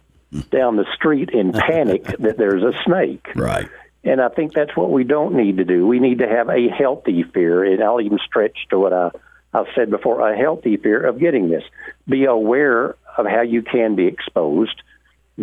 down 0.50 0.76
the 0.76 0.87
street 0.95 1.30
in 1.30 1.52
panic 1.69 2.04
that 2.19 2.38
there's 2.38 2.62
a 2.62 2.73
snake. 2.85 3.28
Right. 3.35 3.69
And 4.02 4.21
I 4.21 4.28
think 4.30 4.54
that's 4.54 4.75
what 4.75 4.90
we 4.90 5.04
don't 5.04 5.35
need 5.35 5.59
to 5.59 5.64
do. 5.64 5.87
We 5.87 5.99
need 5.99 6.19
to 6.21 6.28
have 6.28 6.49
a 6.49 6.69
healthy 6.69 7.23
fear, 7.23 7.64
and 7.64 7.83
I'll 7.83 8.00
even 8.00 8.19
stretch 8.25 8.57
to 8.71 8.78
what 8.78 8.95
I, 8.95 9.11
I've 9.52 9.66
said 9.75 9.90
before 9.90 10.28
a 10.28 10.37
healthy 10.37 10.76
fear 10.76 11.04
of 11.04 11.19
getting 11.19 11.50
this. 11.50 11.64
Be 12.09 12.25
aware 12.25 12.97
of 13.16 13.26
how 13.26 13.42
you 13.42 13.62
can 13.62 13.97
be 13.97 14.07
exposed. 14.07 14.83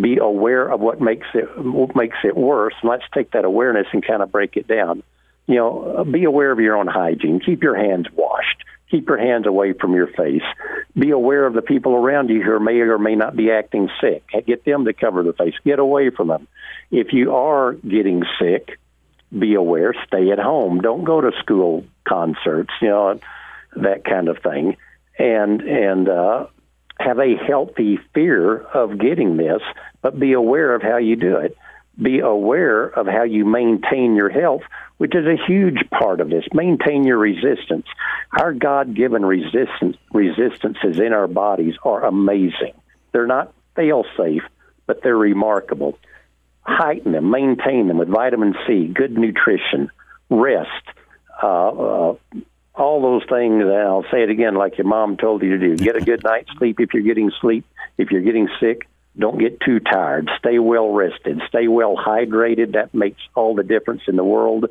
Be 0.00 0.18
aware 0.18 0.68
of 0.68 0.80
what 0.80 1.00
makes 1.00 1.26
it 1.34 1.46
what 1.58 1.94
makes 1.96 2.18
it 2.24 2.36
worse. 2.36 2.74
Let's 2.82 3.04
take 3.12 3.32
that 3.32 3.44
awareness 3.44 3.86
and 3.92 4.06
kind 4.06 4.22
of 4.22 4.32
break 4.32 4.56
it 4.56 4.66
down. 4.66 5.02
You 5.46 5.56
know, 5.56 6.04
be 6.10 6.24
aware 6.24 6.52
of 6.52 6.60
your 6.60 6.76
own 6.76 6.86
hygiene. 6.86 7.40
Keep 7.40 7.62
your 7.62 7.76
hands 7.76 8.06
washed. 8.14 8.64
Keep 8.90 9.08
your 9.08 9.18
hands 9.18 9.46
away 9.46 9.74
from 9.74 9.94
your 9.94 10.06
face. 10.06 10.42
Be 10.98 11.10
aware 11.10 11.44
of 11.46 11.52
the 11.52 11.62
people 11.62 11.94
around 11.94 12.30
you 12.30 12.42
who 12.42 12.58
may 12.60 12.78
or 12.80 12.98
may 12.98 13.16
not 13.16 13.36
be 13.36 13.50
acting 13.50 13.90
sick. 14.00 14.24
Get 14.46 14.64
them 14.64 14.86
to 14.86 14.92
cover 14.94 15.22
the 15.22 15.34
face. 15.34 15.54
Get 15.64 15.78
away 15.78 16.10
from 16.10 16.28
them. 16.28 16.48
If 16.90 17.12
you 17.12 17.34
are 17.34 17.72
getting 17.74 18.22
sick, 18.40 18.78
be 19.36 19.54
aware. 19.54 19.94
Stay 20.06 20.30
at 20.30 20.38
home. 20.38 20.80
Don't 20.80 21.04
go 21.04 21.20
to 21.20 21.32
school 21.40 21.84
concerts. 22.06 22.72
You 22.80 22.88
know 22.88 23.20
that 23.82 24.04
kind 24.04 24.28
of 24.28 24.38
thing, 24.38 24.76
and 25.18 25.60
and 25.62 26.08
uh, 26.08 26.46
have 26.98 27.18
a 27.18 27.36
healthy 27.36 27.98
fear 28.14 28.58
of 28.58 28.98
getting 28.98 29.36
this, 29.36 29.62
but 30.02 30.18
be 30.18 30.32
aware 30.32 30.74
of 30.74 30.82
how 30.82 30.96
you 30.98 31.16
do 31.16 31.36
it. 31.38 31.56
Be 32.00 32.20
aware 32.20 32.84
of 32.84 33.06
how 33.06 33.24
you 33.24 33.44
maintain 33.44 34.14
your 34.14 34.28
health, 34.28 34.62
which 34.98 35.16
is 35.16 35.26
a 35.26 35.44
huge 35.46 35.90
part 35.90 36.20
of 36.20 36.30
this. 36.30 36.44
Maintain 36.52 37.02
your 37.02 37.18
resistance. 37.18 37.86
Our 38.30 38.52
God-given 38.52 39.24
resistance 39.24 39.96
resistances 40.12 41.00
in 41.00 41.12
our 41.12 41.26
bodies 41.26 41.74
are 41.82 42.04
amazing. 42.04 42.74
They're 43.10 43.26
not 43.26 43.52
fail-safe, 43.74 44.42
but 44.86 45.02
they're 45.02 45.16
remarkable. 45.16 45.98
Heighten 46.62 47.12
them, 47.12 47.30
maintain 47.30 47.88
them 47.88 47.98
with 47.98 48.08
vitamin 48.08 48.54
C, 48.66 48.86
good 48.86 49.18
nutrition, 49.18 49.90
rest, 50.30 50.84
uh, 51.42 51.68
uh, 51.68 52.14
all 52.78 53.02
those 53.02 53.22
things. 53.28 53.62
And 53.62 53.72
I'll 53.72 54.06
say 54.10 54.22
it 54.22 54.30
again, 54.30 54.54
like 54.54 54.78
your 54.78 54.86
mom 54.86 55.16
told 55.16 55.42
you 55.42 55.58
to 55.58 55.58
do. 55.58 55.76
Get 55.76 55.96
a 55.96 56.00
good 56.00 56.22
night's 56.24 56.50
sleep 56.58 56.80
if 56.80 56.94
you're 56.94 57.02
getting 57.02 57.30
sleep. 57.40 57.64
If 57.96 58.10
you're 58.10 58.22
getting 58.22 58.48
sick, 58.60 58.88
don't 59.18 59.38
get 59.38 59.60
too 59.60 59.80
tired. 59.80 60.30
Stay 60.38 60.58
well 60.58 60.92
rested. 60.92 61.42
Stay 61.48 61.66
well 61.66 61.96
hydrated. 61.96 62.72
That 62.72 62.94
makes 62.94 63.20
all 63.34 63.54
the 63.54 63.64
difference 63.64 64.02
in 64.06 64.16
the 64.16 64.24
world 64.24 64.66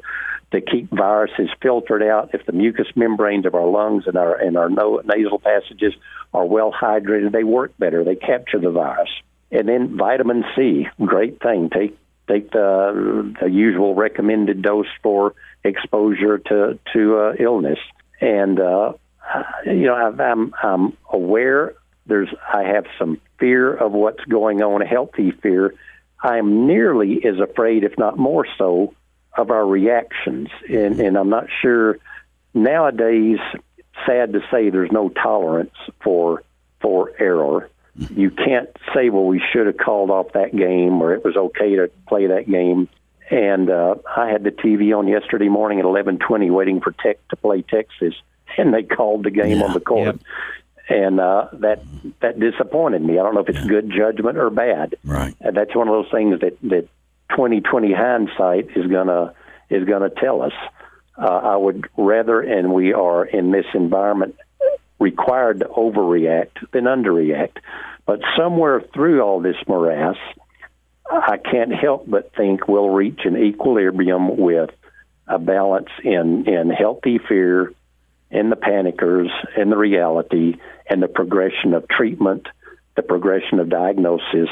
to 0.52 0.62
keep 0.62 0.90
viruses 0.90 1.50
filtered 1.62 2.02
out. 2.02 2.30
If 2.34 2.46
the 2.46 2.54
mucous 2.54 2.88
membranes 2.96 3.46
of 3.46 3.56
our 3.56 3.68
lungs 3.68 4.06
and 4.08 4.16
our 4.16 4.36
and 4.36 4.58
our 4.58 4.70
nasal 4.70 5.40
passages 5.40 5.94
are 6.34 6.46
well 6.46 6.72
hydrated, 6.72 7.34
they 7.34 7.44
work 7.44 7.78
better. 7.78 8.04
They 8.04 8.16
capture 8.16 8.60
the 8.60 8.72
virus. 8.72 9.10
And 9.52 9.68
then 9.68 9.98
vitamin 9.98 10.44
C, 10.56 10.88
great 11.04 11.42
thing. 11.42 11.70
Take 11.70 11.98
take 12.30 12.52
the, 12.52 13.34
the 13.42 13.50
usual 13.50 13.96
recommended 13.96 14.62
dose 14.62 14.88
for 15.04 15.34
exposure 15.64 16.38
to 16.38 16.80
to 16.94 17.18
uh, 17.18 17.34
illness. 17.40 17.80
And 18.19 18.59
uh, 18.59 18.93
you 19.65 19.83
know, 19.83 19.95
I'm 19.95 20.53
I'm 20.62 20.97
aware 21.12 21.75
there's 22.05 22.29
I 22.53 22.63
have 22.63 22.86
some 22.97 23.19
fear 23.39 23.74
of 23.74 23.91
what's 23.91 24.24
going 24.25 24.62
on, 24.62 24.81
a 24.81 24.86
healthy 24.86 25.31
fear. 25.31 25.74
I'm 26.19 26.65
nearly 26.65 27.24
as 27.25 27.39
afraid, 27.39 27.83
if 27.83 27.97
not 27.97 28.17
more 28.17 28.47
so, 28.57 28.95
of 29.38 29.51
our 29.51 29.65
reactions. 29.65 30.50
And, 30.67 31.00
and 31.00 31.15
I'm 31.15 31.29
not 31.29 31.45
sure 31.62 32.00
nowadays, 32.53 33.38
sad 34.05 34.33
to 34.33 34.41
say, 34.51 34.69
there's 34.69 34.91
no 34.91 35.09
tolerance 35.09 35.75
for 36.03 36.43
for 36.81 37.12
error. 37.19 37.69
You 37.95 38.29
can't 38.29 38.69
say, 38.93 39.09
well, 39.09 39.25
we 39.25 39.41
should 39.51 39.65
have 39.65 39.77
called 39.77 40.12
off 40.12 40.33
that 40.33 40.55
game 40.55 41.01
or 41.01 41.13
it 41.13 41.24
was 41.24 41.36
okay 41.36 41.75
to 41.77 41.89
play 42.07 42.27
that 42.27 42.47
game. 42.47 42.89
And 43.29 43.69
uh, 43.69 43.96
I 44.15 44.29
had 44.29 44.43
the 44.43 44.51
TV 44.51 44.98
on 44.98 45.07
yesterday 45.07 45.50
morning 45.50 45.79
at 45.79 45.86
11:20, 45.86 46.50
waiting 46.51 46.79
for 46.81 46.91
Tech 46.91 47.25
to 47.29 47.36
play 47.36 47.62
Texas, 47.62 48.13
and 48.57 48.74
they 48.74 48.84
called 48.84 49.24
the 49.24 49.31
game 49.31 49.60
Yeah, 49.60 49.65
on 49.65 49.74
the 49.74 49.79
court. 49.79 50.19
And 50.89 51.19
uh, 51.19 51.50
that 51.53 51.84
that 52.22 52.39
disappointed 52.39 53.01
me. 53.01 53.19
I 53.19 53.24
don't 53.24 53.34
know 53.36 53.41
if 53.41 53.50
it's 53.50 53.65
good 53.65 53.91
judgment 53.91 54.38
or 54.38 54.50
bad. 54.50 54.96
Right. 55.03 55.36
And 55.41 55.55
that's 55.55 55.75
one 55.75 55.89
of 55.89 55.93
those 55.93 56.12
things 56.12 56.39
that 56.39 56.57
that 56.62 56.88
2020 57.31 57.91
hindsight 57.91 58.69
is 58.77 58.88
gonna 58.88 59.34
is 59.69 59.84
gonna 59.84 60.10
tell 60.10 60.41
us. 60.41 60.53
Uh, 61.17 61.25
I 61.25 61.57
would 61.57 61.89
rather, 61.98 62.39
and 62.41 62.72
we 62.74 62.93
are 62.93 63.25
in 63.25 63.51
this 63.51 63.65
environment 63.74 64.36
required 65.00 65.60
to 65.60 65.65
overreact 65.65 66.72
than 66.72 66.86
underreact. 66.86 67.57
But 68.05 68.22
somewhere 68.38 68.81
through 68.93 69.22
all 69.22 69.41
this 69.41 69.57
morass, 69.67 70.15
I 71.10 71.38
can't 71.38 71.74
help 71.74 72.06
but 72.08 72.34
think 72.36 72.68
we'll 72.68 72.90
reach 72.90 73.22
an 73.26 73.38
equilibrium 73.38 74.38
with 74.38 74.70
a 75.28 75.40
balance 75.40 75.90
in 76.04 76.48
in 76.48 76.70
healthy 76.70 77.20
fear, 77.20 77.74
in 78.32 78.50
the 78.50 78.56
panickers, 78.56 79.30
in 79.56 79.70
the 79.70 79.78
reality, 79.78 80.56
and 80.90 81.02
the 81.02 81.08
progression 81.08 81.74
of 81.74 81.88
treatment, 81.88 82.48
the 82.96 83.02
progression 83.02 83.60
of 83.60 83.70
diagnosis, 83.70 84.50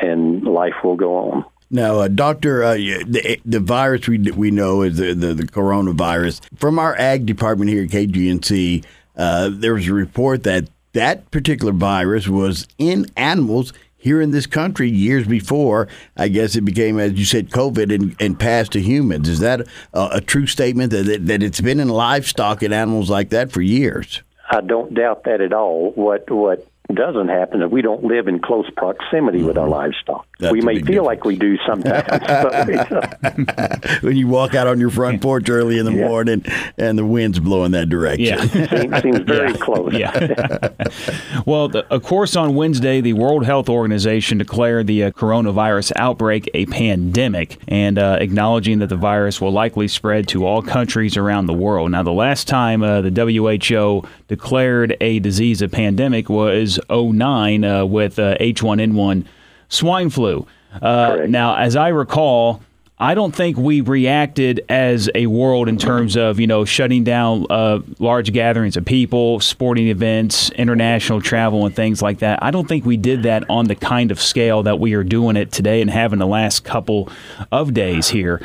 and 0.00 0.44
life 0.44 0.74
will 0.84 0.96
go 0.96 1.16
on. 1.16 1.44
Now, 1.70 2.00
uh, 2.00 2.08
Doctor, 2.08 2.62
uh, 2.62 2.74
the, 2.74 3.40
the 3.46 3.60
virus 3.60 4.06
we 4.06 4.18
we 4.18 4.50
know 4.50 4.82
is 4.82 4.98
the, 4.98 5.14
the, 5.14 5.34
the 5.34 5.44
coronavirus. 5.44 6.42
From 6.56 6.78
our 6.78 6.94
ag 6.96 7.24
department 7.24 7.70
here 7.70 7.84
at 7.84 7.88
KGNC, 7.88 8.84
uh, 9.16 9.50
there 9.50 9.74
was 9.74 9.88
a 9.88 9.94
report 9.94 10.42
that 10.42 10.68
that 10.92 11.30
particular 11.30 11.72
virus 11.72 12.28
was 12.28 12.68
in 12.76 13.06
animals 13.16 13.72
here 14.02 14.20
in 14.20 14.32
this 14.32 14.46
country 14.46 14.90
years 14.90 15.26
before. 15.26 15.88
I 16.16 16.28
guess 16.28 16.56
it 16.56 16.62
became, 16.62 16.98
as 16.98 17.12
you 17.12 17.24
said, 17.24 17.50
COVID 17.50 17.94
and, 17.94 18.16
and 18.20 18.38
passed 18.38 18.72
to 18.72 18.80
humans. 18.80 19.28
Is 19.28 19.38
that 19.38 19.60
a, 19.94 20.08
a 20.14 20.20
true 20.20 20.46
statement 20.46 20.90
that, 20.90 21.26
that 21.26 21.42
it's 21.42 21.60
been 21.60 21.78
in 21.78 21.88
livestock 21.88 22.62
and 22.62 22.74
animals 22.74 23.08
like 23.08 23.30
that 23.30 23.52
for 23.52 23.62
years? 23.62 24.22
I 24.50 24.60
don't 24.60 24.92
doubt 24.92 25.24
that 25.24 25.40
at 25.40 25.52
all. 25.52 25.92
What 25.92 26.30
what 26.30 26.66
doesn't 26.94 27.28
happen 27.28 27.62
if 27.62 27.70
we 27.70 27.82
don't 27.82 28.04
live 28.04 28.28
in 28.28 28.38
close 28.40 28.68
proximity 28.76 29.42
with 29.42 29.56
our 29.58 29.68
livestock. 29.68 30.26
That's 30.38 30.52
we 30.52 30.60
may 30.60 30.74
big 30.74 30.86
feel 30.86 31.04
like 31.04 31.24
we 31.24 31.36
do 31.36 31.56
sometimes. 31.66 32.08
when 34.02 34.16
you 34.16 34.26
walk 34.28 34.54
out 34.54 34.66
on 34.66 34.80
your 34.80 34.90
front 34.90 35.20
porch 35.22 35.48
early 35.48 35.78
in 35.78 35.84
the 35.86 35.92
Yeah. 35.92 36.08
morning 36.08 36.44
and 36.78 36.98
the 36.98 37.04
wind's 37.06 37.38
blowing 37.38 37.72
that 37.72 37.88
direction. 37.88 38.24
Yeah. 38.26 38.44
seems, 38.80 39.02
seems 39.02 39.18
very 39.20 39.50
Yeah. 39.52 39.56
close. 39.58 39.92
Yeah. 39.92 40.68
well, 41.46 41.68
the, 41.68 41.86
of 41.92 42.02
course, 42.02 42.36
on 42.36 42.54
Wednesday, 42.54 43.00
the 43.00 43.12
World 43.12 43.44
Health 43.44 43.68
Organization 43.68 44.38
declared 44.38 44.86
the 44.86 45.04
uh, 45.04 45.10
coronavirus 45.12 45.92
outbreak 45.96 46.50
a 46.54 46.66
pandemic 46.66 47.58
and 47.68 47.98
uh, 47.98 48.18
acknowledging 48.20 48.78
that 48.80 48.88
the 48.88 48.96
virus 48.96 49.40
will 49.40 49.52
likely 49.52 49.88
spread 49.88 50.28
to 50.28 50.44
all 50.46 50.62
countries 50.62 51.16
around 51.16 51.46
the 51.46 51.52
world. 51.54 51.90
Now, 51.90 52.02
the 52.02 52.12
last 52.12 52.48
time 52.48 52.82
uh, 52.82 53.00
the 53.00 53.10
WHO 53.10 54.06
declared 54.28 54.96
a 55.00 55.18
disease 55.20 55.62
a 55.62 55.68
pandemic 55.68 56.28
was 56.28 56.80
09 56.90 57.64
uh, 57.64 57.84
with 57.84 58.18
uh, 58.18 58.36
H1N1 58.38 59.26
swine 59.68 60.10
flu. 60.10 60.46
Uh, 60.80 61.26
now, 61.28 61.56
as 61.56 61.76
I 61.76 61.88
recall, 61.88 62.62
I 63.02 63.14
don't 63.14 63.34
think 63.34 63.56
we 63.56 63.80
reacted 63.80 64.64
as 64.68 65.10
a 65.14 65.26
world 65.26 65.68
in 65.68 65.76
terms 65.76 66.16
of 66.16 66.38
you 66.38 66.46
know 66.46 66.64
shutting 66.64 67.02
down 67.02 67.46
uh, 67.50 67.80
large 67.98 68.32
gatherings 68.32 68.76
of 68.76 68.84
people, 68.84 69.40
sporting 69.40 69.88
events, 69.88 70.50
international 70.50 71.20
travel, 71.20 71.66
and 71.66 71.74
things 71.74 72.00
like 72.00 72.20
that. 72.20 72.40
I 72.42 72.52
don't 72.52 72.68
think 72.68 72.84
we 72.84 72.96
did 72.96 73.24
that 73.24 73.48
on 73.50 73.66
the 73.66 73.74
kind 73.74 74.12
of 74.12 74.20
scale 74.20 74.62
that 74.62 74.78
we 74.78 74.94
are 74.94 75.02
doing 75.02 75.34
it 75.34 75.50
today 75.50 75.80
and 75.80 75.90
having 75.90 76.20
the 76.20 76.28
last 76.28 76.62
couple 76.62 77.08
of 77.50 77.74
days 77.74 78.08
here. 78.08 78.40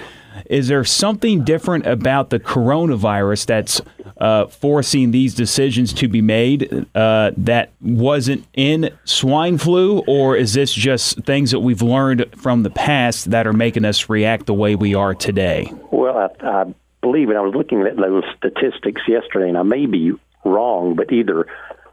Is 0.45 0.67
there 0.67 0.83
something 0.83 1.43
different 1.43 1.85
about 1.85 2.29
the 2.29 2.39
coronavirus 2.39 3.45
that's 3.45 3.81
uh, 4.17 4.47
forcing 4.47 5.11
these 5.11 5.33
decisions 5.35 5.93
to 5.93 6.07
be 6.07 6.21
made 6.21 6.87
uh, 6.95 7.31
that 7.37 7.71
wasn't 7.81 8.45
in 8.53 8.89
swine 9.05 9.57
flu, 9.57 9.99
or 10.07 10.35
is 10.35 10.53
this 10.53 10.73
just 10.73 11.23
things 11.23 11.51
that 11.51 11.59
we've 11.59 11.81
learned 11.81 12.25
from 12.35 12.63
the 12.63 12.69
past 12.69 13.31
that 13.31 13.45
are 13.45 13.53
making 13.53 13.85
us 13.85 14.09
react 14.09 14.45
the 14.45 14.53
way 14.53 14.75
we 14.75 14.95
are 14.95 15.13
today? 15.13 15.71
Well, 15.91 16.17
I, 16.17 16.47
I 16.47 16.73
believe, 17.01 17.29
and 17.29 17.37
I 17.37 17.41
was 17.41 17.53
looking 17.55 17.81
at 17.81 17.95
those 17.95 18.23
statistics 18.37 19.01
yesterday, 19.07 19.49
and 19.49 19.57
I 19.57 19.63
may 19.63 19.85
be 19.85 20.13
wrong, 20.43 20.95
but 20.95 21.11
either 21.11 21.47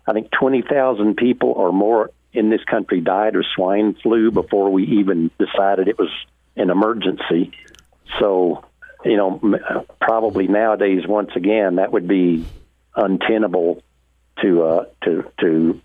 I 0.06 0.12
think 0.12 0.30
20,000 0.30 1.16
people 1.16 1.50
or 1.50 1.72
more 1.72 2.10
in 2.32 2.50
this 2.50 2.64
country 2.64 3.00
died 3.00 3.36
of 3.36 3.44
swine 3.54 3.94
flu 4.02 4.30
before 4.30 4.70
we 4.70 4.84
even 4.84 5.30
decided 5.38 5.88
it 5.88 5.98
was 5.98 6.10
an 6.56 6.70
emergency. 6.70 7.52
So, 8.20 8.64
you 9.04 9.16
know, 9.16 9.40
uh, 9.42 9.82
probably 10.00 10.46
nowadays, 10.46 11.06
once 11.06 11.30
again, 11.36 11.76
that 11.76 11.92
would 11.92 12.08
be 12.08 12.44
untenable 12.94 13.82
to 14.42 14.62
uh, 14.62 14.84
to 15.04 15.30
to 15.40 15.80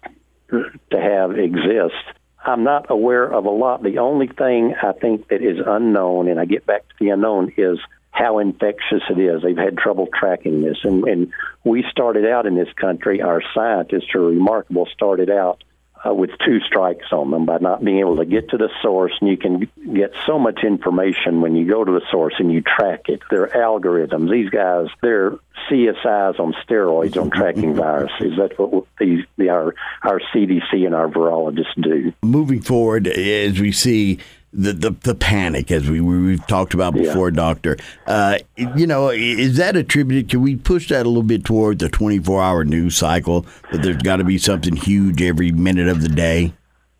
to 0.49 0.99
have 0.99 1.37
exist. 1.37 1.95
I'm 2.43 2.63
not 2.63 2.89
aware 2.89 3.25
of 3.25 3.45
a 3.45 3.49
lot. 3.49 3.83
The 3.83 3.97
only 3.97 4.27
thing 4.27 4.73
I 4.81 4.93
think 4.93 5.27
that 5.27 5.41
is 5.41 5.57
unknown, 5.65 6.29
and 6.29 6.39
I 6.39 6.45
get 6.45 6.65
back 6.65 6.87
to 6.87 6.95
the 6.99 7.09
unknown, 7.09 7.53
is 7.57 7.79
how 8.11 8.39
infectious 8.39 9.03
it 9.09 9.19
is. 9.19 9.43
They've 9.43 9.57
had 9.57 9.77
trouble 9.77 10.07
tracking 10.07 10.61
this. 10.61 10.77
And, 10.83 11.03
and 11.03 11.33
we 11.63 11.85
started 11.91 12.25
out 12.25 12.45
in 12.45 12.55
this 12.55 12.71
country, 12.73 13.21
our 13.21 13.41
scientists 13.53 14.15
are 14.15 14.21
remarkable, 14.21 14.87
started 14.91 15.29
out 15.29 15.63
uh, 16.05 16.13
with 16.13 16.31
two 16.45 16.59
strikes 16.61 17.07
on 17.11 17.31
them 17.31 17.45
by 17.45 17.57
not 17.57 17.83
being 17.83 17.99
able 17.99 18.17
to 18.17 18.25
get 18.25 18.49
to 18.49 18.57
the 18.57 18.69
source. 18.81 19.13
And 19.19 19.29
you 19.29 19.37
can 19.37 19.69
get 19.93 20.13
so 20.25 20.39
much 20.39 20.63
information 20.63 21.41
when 21.41 21.55
you 21.55 21.67
go 21.67 21.83
to 21.83 21.91
the 21.91 22.01
source 22.11 22.35
and 22.39 22.51
you 22.51 22.61
track 22.61 23.09
it. 23.09 23.21
Their 23.29 23.47
algorithms, 23.47 24.31
these 24.31 24.49
guys, 24.49 24.87
they're 25.01 25.37
CSIs 25.69 26.39
on 26.39 26.53
steroids 26.65 27.19
on 27.19 27.29
tracking 27.29 27.75
viruses. 27.75 28.33
That's 28.37 28.57
what 28.57 28.85
these 28.99 29.25
the, 29.37 29.49
our 29.49 29.75
our 30.03 30.21
CDC 30.33 30.85
and 30.85 30.95
our 30.95 31.07
virologists 31.07 31.79
do. 31.79 32.13
Moving 32.23 32.61
forward, 32.61 33.07
as 33.07 33.59
we 33.59 33.71
see 33.71 34.19
the, 34.51 34.73
the, 34.73 34.91
the 34.91 35.15
panic 35.15 35.71
as 35.71 35.89
we 35.89 36.01
we've 36.01 36.45
talked 36.47 36.73
about 36.73 36.93
before, 36.93 37.29
yeah. 37.29 37.35
Doctor. 37.35 37.77
Uh, 38.07 38.39
you 38.55 38.87
know, 38.87 39.09
is 39.09 39.57
that 39.57 39.75
attributed? 39.75 40.29
Can 40.29 40.41
we 40.41 40.55
push 40.55 40.89
that 40.89 41.05
a 41.05 41.09
little 41.09 41.23
bit 41.23 41.45
toward 41.45 41.79
the 41.79 41.89
twenty 41.89 42.19
four 42.19 42.41
hour 42.41 42.65
news 42.65 42.95
cycle? 42.95 43.45
That 43.71 43.83
there's 43.83 43.97
got 43.97 44.17
to 44.17 44.23
be 44.23 44.37
something 44.37 44.75
huge 44.75 45.21
every 45.21 45.51
minute 45.51 45.87
of 45.87 46.01
the 46.01 46.09
day. 46.09 46.53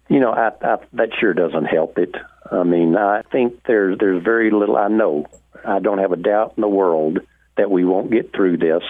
You 0.10 0.20
know, 0.20 0.32
I, 0.32 0.51
I, 0.62 0.77
that 0.94 1.10
sure 1.20 1.34
doesn't 1.34 1.65
help 1.65 1.98
it. 1.98 2.15
I 2.51 2.63
mean, 2.63 2.96
I 2.96 3.24
think 3.32 3.62
there's 3.65 3.98
there's 4.00 4.24
very 4.24 4.51
little. 4.51 4.77
I 4.77 4.88
know. 4.88 5.27
I 5.65 5.79
don't 5.79 6.00
have 6.00 6.12
a 6.12 6.18
doubt 6.18 6.53
in 6.58 6.62
the 6.62 6.68
world 6.68 7.20
that 7.58 7.70
we 7.70 7.84
won't 7.84 8.12
get 8.12 8.34
through 8.34 8.58
this. 8.58 8.84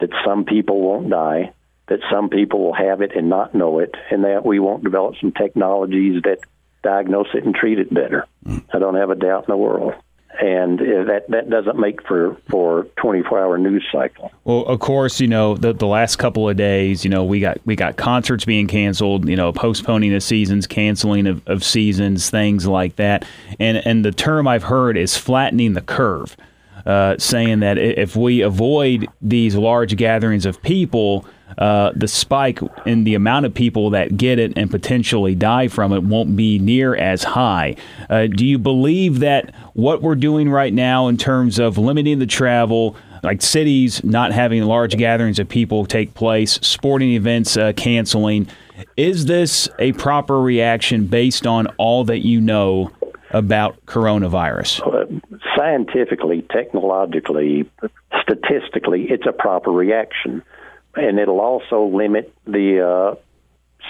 That 0.00 0.10
some 0.24 0.44
people 0.44 0.80
won't 0.80 1.10
die. 1.10 1.52
That 1.88 2.00
some 2.10 2.30
people 2.30 2.64
will 2.64 2.74
have 2.74 3.02
it 3.02 3.12
and 3.14 3.28
not 3.28 3.54
know 3.54 3.78
it, 3.78 3.94
and 4.10 4.24
that 4.24 4.44
we 4.44 4.58
won't 4.58 4.84
develop 4.84 5.16
some 5.20 5.32
technologies 5.32 6.22
that 6.22 6.38
diagnose 6.84 7.28
it 7.34 7.44
and 7.44 7.54
treat 7.54 7.80
it 7.80 7.92
better. 7.92 8.26
Mm. 8.46 8.64
I 8.72 8.78
don't 8.78 8.94
have 8.94 9.10
a 9.10 9.16
doubt 9.16 9.48
in 9.48 9.52
the 9.52 9.56
world 9.56 9.94
and 10.40 10.80
uh, 10.80 11.04
that 11.04 11.26
that 11.28 11.48
doesn't 11.48 11.78
make 11.78 12.02
for 12.06 12.36
for 12.50 12.84
24 12.96 13.40
hour 13.40 13.58
news 13.58 13.84
cycle. 13.92 14.32
Well, 14.44 14.64
of 14.66 14.80
course, 14.80 15.20
you 15.20 15.28
know 15.28 15.56
the 15.56 15.72
the 15.72 15.86
last 15.86 16.16
couple 16.16 16.48
of 16.48 16.56
days, 16.56 17.04
you 17.04 17.10
know 17.10 17.24
we 17.24 17.40
got 17.40 17.58
we 17.64 17.76
got 17.76 17.96
concerts 17.96 18.44
being 18.44 18.66
canceled, 18.66 19.28
you 19.28 19.36
know 19.36 19.52
postponing 19.52 20.14
of 20.14 20.22
seasons, 20.22 20.66
canceling 20.66 21.26
of, 21.26 21.46
of 21.46 21.62
seasons, 21.62 22.30
things 22.30 22.66
like 22.66 22.96
that, 22.96 23.24
and 23.60 23.78
and 23.86 24.04
the 24.04 24.12
term 24.12 24.48
I've 24.48 24.64
heard 24.64 24.96
is 24.96 25.16
flattening 25.16 25.74
the 25.74 25.82
curve, 25.82 26.36
uh, 26.84 27.16
saying 27.18 27.60
that 27.60 27.78
if 27.78 28.16
we 28.16 28.40
avoid 28.40 29.08
these 29.22 29.54
large 29.54 29.96
gatherings 29.96 30.46
of 30.46 30.60
people 30.62 31.26
uh, 31.58 31.92
the 31.94 32.08
spike 32.08 32.60
in 32.86 33.04
the 33.04 33.14
amount 33.14 33.46
of 33.46 33.54
people 33.54 33.90
that 33.90 34.16
get 34.16 34.38
it 34.38 34.52
and 34.56 34.70
potentially 34.70 35.34
die 35.34 35.68
from 35.68 35.92
it 35.92 36.02
won't 36.02 36.36
be 36.36 36.58
near 36.58 36.94
as 36.94 37.22
high. 37.22 37.76
Uh, 38.10 38.26
do 38.26 38.44
you 38.44 38.58
believe 38.58 39.20
that 39.20 39.54
what 39.74 40.02
we're 40.02 40.14
doing 40.14 40.50
right 40.50 40.72
now 40.72 41.08
in 41.08 41.16
terms 41.16 41.58
of 41.58 41.78
limiting 41.78 42.18
the 42.18 42.26
travel, 42.26 42.96
like 43.22 43.42
cities 43.42 44.02
not 44.04 44.32
having 44.32 44.62
large 44.64 44.96
gatherings 44.96 45.38
of 45.38 45.48
people 45.48 45.86
take 45.86 46.14
place, 46.14 46.54
sporting 46.62 47.12
events 47.12 47.56
uh, 47.56 47.72
canceling, 47.76 48.46
is 48.96 49.26
this 49.26 49.68
a 49.78 49.92
proper 49.92 50.40
reaction 50.40 51.06
based 51.06 51.46
on 51.46 51.66
all 51.78 52.04
that 52.04 52.24
you 52.24 52.40
know 52.40 52.90
about 53.30 53.84
coronavirus? 53.86 54.80
scientifically, 55.56 56.44
technologically, 56.52 57.68
statistically, 58.22 59.06
it's 59.10 59.26
a 59.26 59.32
proper 59.32 59.70
reaction 59.70 60.42
and 60.96 61.18
it'll 61.18 61.40
also 61.40 61.86
limit 61.86 62.32
the 62.46 62.80
uh, 62.80 63.14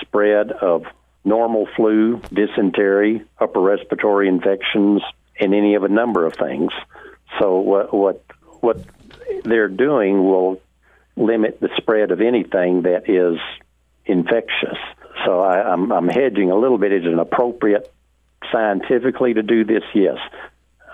spread 0.00 0.52
of 0.52 0.84
normal 1.24 1.66
flu, 1.76 2.20
dysentery, 2.32 3.22
upper 3.38 3.60
respiratory 3.60 4.28
infections, 4.28 5.02
and 5.38 5.54
any 5.54 5.74
of 5.74 5.84
a 5.84 5.88
number 5.88 6.26
of 6.26 6.34
things. 6.34 6.70
So 7.38 7.58
what 7.58 7.92
what 7.92 8.24
what 8.60 8.84
they're 9.44 9.68
doing 9.68 10.24
will 10.24 10.60
limit 11.16 11.60
the 11.60 11.70
spread 11.76 12.10
of 12.10 12.20
anything 12.20 12.82
that 12.82 13.08
is 13.08 13.38
infectious. 14.06 14.78
So 15.24 15.40
I, 15.40 15.72
I'm, 15.72 15.92
I'm 15.92 16.08
hedging 16.08 16.50
a 16.50 16.56
little 16.56 16.78
bit. 16.78 16.92
Is 16.92 17.04
it 17.04 17.18
appropriate 17.18 17.92
scientifically 18.52 19.34
to 19.34 19.42
do 19.42 19.64
this? 19.64 19.82
Yes. 19.94 20.18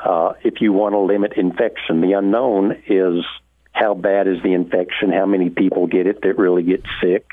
Uh, 0.04 0.32
if 0.42 0.60
you 0.60 0.72
want 0.72 0.94
to 0.94 0.98
limit 0.98 1.34
infection, 1.36 2.00
the 2.00 2.12
unknown 2.12 2.82
is 2.86 3.24
how 3.72 3.94
bad 3.94 4.26
is 4.26 4.42
the 4.42 4.52
infection, 4.52 5.12
how 5.12 5.26
many 5.26 5.50
people 5.50 5.86
get 5.86 6.06
it 6.06 6.22
that 6.22 6.38
really 6.38 6.62
get 6.62 6.82
sick. 7.02 7.30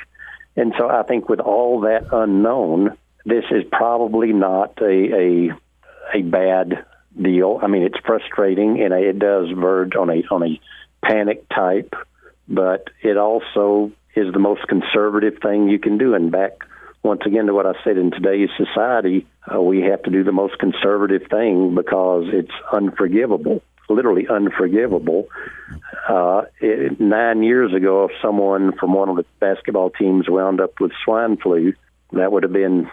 And 0.55 0.73
so 0.77 0.89
I 0.89 1.03
think 1.03 1.29
with 1.29 1.39
all 1.39 1.81
that 1.81 2.07
unknown, 2.11 2.97
this 3.25 3.43
is 3.51 3.63
probably 3.71 4.33
not 4.33 4.79
a 4.81 5.49
a, 6.13 6.17
a 6.19 6.21
bad 6.21 6.85
deal. 7.19 7.59
I 7.61 7.67
mean, 7.67 7.83
it's 7.83 7.97
frustrating 8.05 8.81
and 8.81 8.93
it 8.93 9.19
does 9.19 9.49
verge 9.51 9.95
on 9.95 10.09
a 10.09 10.23
on 10.31 10.43
a 10.43 10.59
panic 11.03 11.47
type, 11.49 11.93
but 12.47 12.89
it 13.03 13.17
also 13.17 13.91
is 14.15 14.33
the 14.33 14.39
most 14.39 14.67
conservative 14.67 15.39
thing 15.41 15.69
you 15.69 15.79
can 15.79 15.97
do. 15.97 16.15
And 16.15 16.31
back 16.31 16.63
once 17.03 17.21
again 17.25 17.45
to 17.45 17.53
what 17.53 17.65
I 17.65 17.73
said 17.83 17.97
in 17.97 18.11
today's 18.11 18.49
society, 18.57 19.27
uh, 19.53 19.61
we 19.61 19.81
have 19.81 20.03
to 20.03 20.11
do 20.11 20.23
the 20.23 20.31
most 20.31 20.57
conservative 20.57 21.23
thing 21.29 21.75
because 21.75 22.25
it's 22.33 22.51
unforgivable 22.71 23.61
literally 23.89 24.27
unforgivable. 24.27 25.27
Uh, 26.07 26.43
it, 26.59 26.99
nine 26.99 27.43
years 27.43 27.73
ago, 27.73 28.05
if 28.05 28.11
someone 28.21 28.73
from 28.77 28.93
one 28.93 29.09
of 29.09 29.15
the 29.15 29.25
basketball 29.39 29.89
teams 29.89 30.29
wound 30.29 30.59
up 30.61 30.79
with 30.79 30.91
swine 31.03 31.37
flu, 31.37 31.73
that 32.11 32.31
would 32.31 32.43
have 32.43 32.53
been 32.53 32.89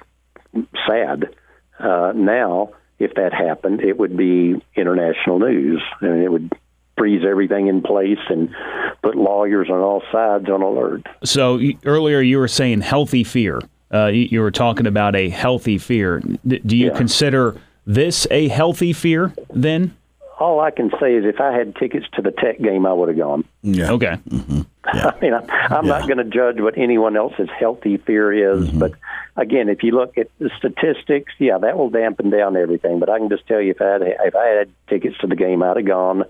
sad. 0.87 1.35
Uh, 1.79 2.13
now, 2.15 2.71
if 2.99 3.15
that 3.15 3.33
happened, 3.33 3.81
it 3.81 3.99
would 3.99 4.17
be 4.17 4.55
international 4.77 5.39
news, 5.39 5.83
and 6.01 6.23
it 6.23 6.31
would 6.31 6.53
freeze 6.97 7.23
everything 7.29 7.67
in 7.67 7.83
place 7.83 8.19
and 8.29 8.55
put 9.03 9.17
lawyers 9.17 9.69
on 9.69 9.81
all 9.81 10.03
sides 10.13 10.49
on 10.49 10.63
alert. 10.63 11.03
So 11.25 11.61
earlier, 11.85 12.21
you 12.21 12.39
were 12.39 12.49
saying 12.49 12.83
healthy 12.83 13.25
fear. 13.25 13.61
Uh, 13.93 14.07
you, 14.07 14.29
you, 14.31 14.41
were 14.41 14.51
talking 14.51 14.87
about 14.87 15.15
a 15.15 15.29
healthy 15.29 15.79
fear. 15.79 16.21
do 16.47 16.77
you 16.77 16.89
yeah. 16.89 16.97
consider 16.97 17.57
this 17.87 18.27
a 18.31 18.49
healthy 18.49 18.93
fear 18.93 19.33
then? 19.53 19.95
All 20.39 20.61
I 20.61 20.71
can 20.71 20.91
say 21.01 21.15
is 21.15 21.25
if 21.25 21.41
I 21.41 21.53
had 21.53 21.77
tickets 21.77 22.07
to 22.15 22.23
the 22.23 22.31
Tech 22.31 22.61
game, 22.61 22.87
I 22.87 22.93
would 22.93 23.09
have 23.09 23.19
gone. 23.19 23.45
Yeah. 23.63 23.93
Okay. 23.93 24.19
Mm-hmm. 24.29 24.61
Yeah. 24.95 25.13
I 25.17 25.21
mean, 25.21 25.33
I, 25.33 25.79
am 25.79 25.87
yeah. 25.87 25.99
not 25.99 26.07
going 26.07 26.19
to 26.19 26.25
judge 26.25 26.61
what 26.61 26.77
anyone 26.77 27.17
else's 27.17 27.49
healthy 27.59 27.97
fear 27.97 28.31
is, 28.59 28.69
mm-hmm. 28.69 28.79
but 28.79 28.93
again, 29.35 29.71
if 29.71 29.83
you 29.83 29.93
look 29.93 30.19
at 30.19 30.29
the 30.39 30.51
statistics, 30.59 31.33
yeah, 31.39 31.57
that 31.57 31.79
will 31.79 31.89
dampen 31.89 32.29
down 32.29 32.55
everything. 32.55 33.01
But 33.01 33.09
I 33.09 33.19
can 33.19 33.31
just 33.31 33.47
tell 33.47 33.63
you, 33.63 33.71
if 33.71 33.81
I 33.81 33.87
had 33.87 34.03
if 34.03 34.37
I 34.37 34.47
had 34.47 34.71
tickets 34.87 35.17
to 35.23 35.27
the 35.27 35.37
game, 35.37 35.63
I'd 35.63 35.79
have 35.79 35.87
gone. 35.87 36.25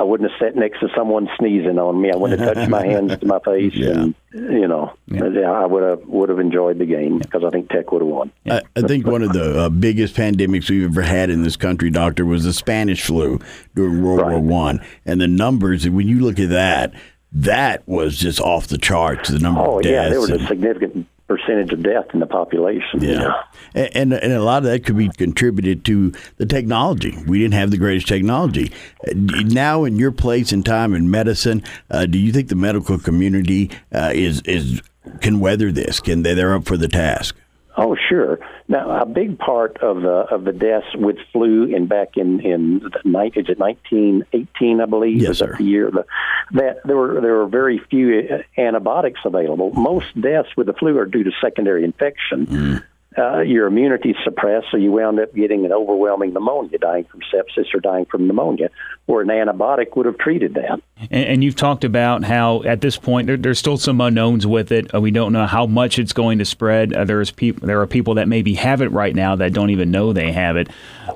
I 0.00 0.02
wouldn't 0.02 0.30
have 0.30 0.38
sat 0.40 0.56
next 0.56 0.80
to 0.80 0.88
someone 0.96 1.28
sneezing 1.38 1.78
on 1.78 2.00
me. 2.00 2.10
I 2.10 2.16
wouldn't 2.16 2.40
have 2.40 2.54
touched 2.54 2.70
my 2.70 2.86
hands 2.86 3.18
to 3.18 3.26
my 3.26 3.38
face, 3.44 3.74
yeah. 3.74 3.90
and 3.90 4.14
you 4.32 4.66
know, 4.66 4.94
yeah. 5.08 5.50
I 5.50 5.66
would 5.66 5.82
have 5.82 6.08
would 6.08 6.30
have 6.30 6.38
enjoyed 6.38 6.78
the 6.78 6.86
game 6.86 7.18
because 7.18 7.44
I 7.44 7.50
think 7.50 7.68
Tech 7.68 7.92
would 7.92 8.00
have 8.00 8.08
won. 8.08 8.32
I, 8.48 8.62
I, 8.74 8.80
think 8.80 9.06
one 9.06 9.22
of 9.22 9.34
the 9.34 9.64
uh, 9.64 9.68
biggest 9.68 10.16
pandemics 10.16 10.70
we've 10.70 10.84
ever 10.84 11.02
had 11.02 11.28
in 11.28 11.42
this 11.42 11.54
country, 11.56 11.90
Doctor, 11.90 12.24
was 12.24 12.44
the 12.44 12.54
Spanish 12.54 13.04
flu 13.04 13.40
during 13.74 14.02
World 14.02 14.22
right. 14.22 14.30
War 14.30 14.40
One, 14.40 14.80
and 15.04 15.20
the 15.20 15.28
numbers. 15.28 15.86
When 15.86 16.08
you 16.08 16.20
look 16.20 16.38
at 16.38 16.48
that, 16.48 16.94
that 17.32 17.86
was 17.86 18.16
just 18.16 18.40
off 18.40 18.68
the 18.68 18.78
charts. 18.78 19.28
The 19.28 19.38
number 19.38 19.60
oh, 19.60 19.80
of 19.80 19.82
deaths. 19.82 19.92
yeah, 19.92 20.08
there 20.08 20.20
was 20.20 20.30
a 20.30 20.46
significant 20.46 21.06
percentage 21.30 21.72
of 21.72 21.80
death 21.84 22.06
in 22.12 22.18
the 22.18 22.26
population. 22.26 23.00
Yeah. 23.00 23.42
yeah. 23.72 23.88
And, 23.94 24.12
and 24.12 24.32
a 24.32 24.42
lot 24.42 24.64
of 24.64 24.64
that 24.64 24.84
could 24.84 24.96
be 24.96 25.08
contributed 25.10 25.84
to 25.84 26.12
the 26.38 26.46
technology. 26.46 27.16
We 27.24 27.38
didn't 27.38 27.54
have 27.54 27.70
the 27.70 27.76
greatest 27.76 28.08
technology. 28.08 28.72
Now, 29.14 29.84
in 29.84 29.94
your 29.94 30.10
place 30.10 30.50
and 30.50 30.66
time 30.66 30.92
in 30.92 31.08
medicine, 31.08 31.62
uh, 31.88 32.06
do 32.06 32.18
you 32.18 32.32
think 32.32 32.48
the 32.48 32.56
medical 32.56 32.98
community 32.98 33.70
uh, 33.94 34.10
is 34.12 34.40
is 34.42 34.82
can 35.20 35.38
weather 35.38 35.70
this? 35.70 36.00
Can 36.00 36.24
they? 36.24 36.34
They're 36.34 36.52
up 36.52 36.64
for 36.64 36.76
the 36.76 36.88
task. 36.88 37.36
Oh, 37.76 37.96
sure. 38.08 38.38
Now, 38.68 39.00
a 39.00 39.06
big 39.06 39.38
part 39.38 39.78
of 39.78 40.02
the 40.02 40.26
of 40.30 40.44
the 40.44 40.52
deaths 40.52 40.88
with 40.94 41.16
flu 41.32 41.64
in 41.64 41.86
back 41.86 42.16
in 42.16 42.40
in 42.40 42.80
the 42.80 43.30
is 43.36 43.48
it 43.48 43.58
nineteen 43.58 44.24
eighteen, 44.32 44.80
I 44.80 44.86
believe. 44.86 45.22
Yes, 45.22 45.38
sir. 45.38 45.56
The 45.56 45.64
year 45.64 45.90
the, 45.90 46.04
that 46.52 46.80
there 46.84 46.96
were 46.96 47.20
there 47.20 47.34
were 47.34 47.46
very 47.46 47.78
few 47.78 48.42
antibiotics 48.58 49.20
available. 49.24 49.72
Most 49.72 50.20
deaths 50.20 50.48
with 50.56 50.66
the 50.66 50.74
flu 50.74 50.98
are 50.98 51.06
due 51.06 51.24
to 51.24 51.30
secondary 51.40 51.84
infection. 51.84 52.46
Mm 52.46 52.84
uh, 53.18 53.40
your 53.40 53.66
immunity 53.66 54.14
suppressed, 54.22 54.68
so 54.70 54.76
you 54.76 54.92
wound 54.92 55.18
up 55.18 55.34
getting 55.34 55.64
an 55.64 55.72
overwhelming 55.72 56.32
pneumonia, 56.32 56.78
dying 56.78 57.04
from 57.04 57.20
sepsis 57.32 57.74
or 57.74 57.80
dying 57.80 58.04
from 58.04 58.26
pneumonia, 58.28 58.70
where 59.06 59.22
an 59.22 59.28
antibiotic 59.28 59.96
would 59.96 60.06
have 60.06 60.16
treated 60.18 60.54
that. 60.54 60.80
And, 61.10 61.26
and 61.26 61.44
you've 61.44 61.56
talked 61.56 61.82
about 61.82 62.22
how 62.24 62.62
at 62.62 62.80
this 62.80 62.96
point 62.96 63.26
there, 63.26 63.36
there's 63.36 63.58
still 63.58 63.78
some 63.78 64.00
unknowns 64.00 64.46
with 64.46 64.70
it. 64.70 64.94
Uh, 64.94 65.00
we 65.00 65.10
don't 65.10 65.32
know 65.32 65.46
how 65.46 65.66
much 65.66 65.98
it's 65.98 66.12
going 66.12 66.38
to 66.38 66.44
spread. 66.44 66.92
Uh, 66.92 67.04
there's 67.04 67.32
people, 67.32 67.66
there 67.66 67.80
are 67.80 67.86
people 67.86 68.14
that 68.14 68.28
maybe 68.28 68.54
have 68.54 68.80
it 68.80 68.92
right 68.92 69.14
now 69.14 69.34
that 69.34 69.52
don't 69.52 69.70
even 69.70 69.90
know 69.90 70.12
they 70.12 70.30
have 70.30 70.56
it. 70.56 70.68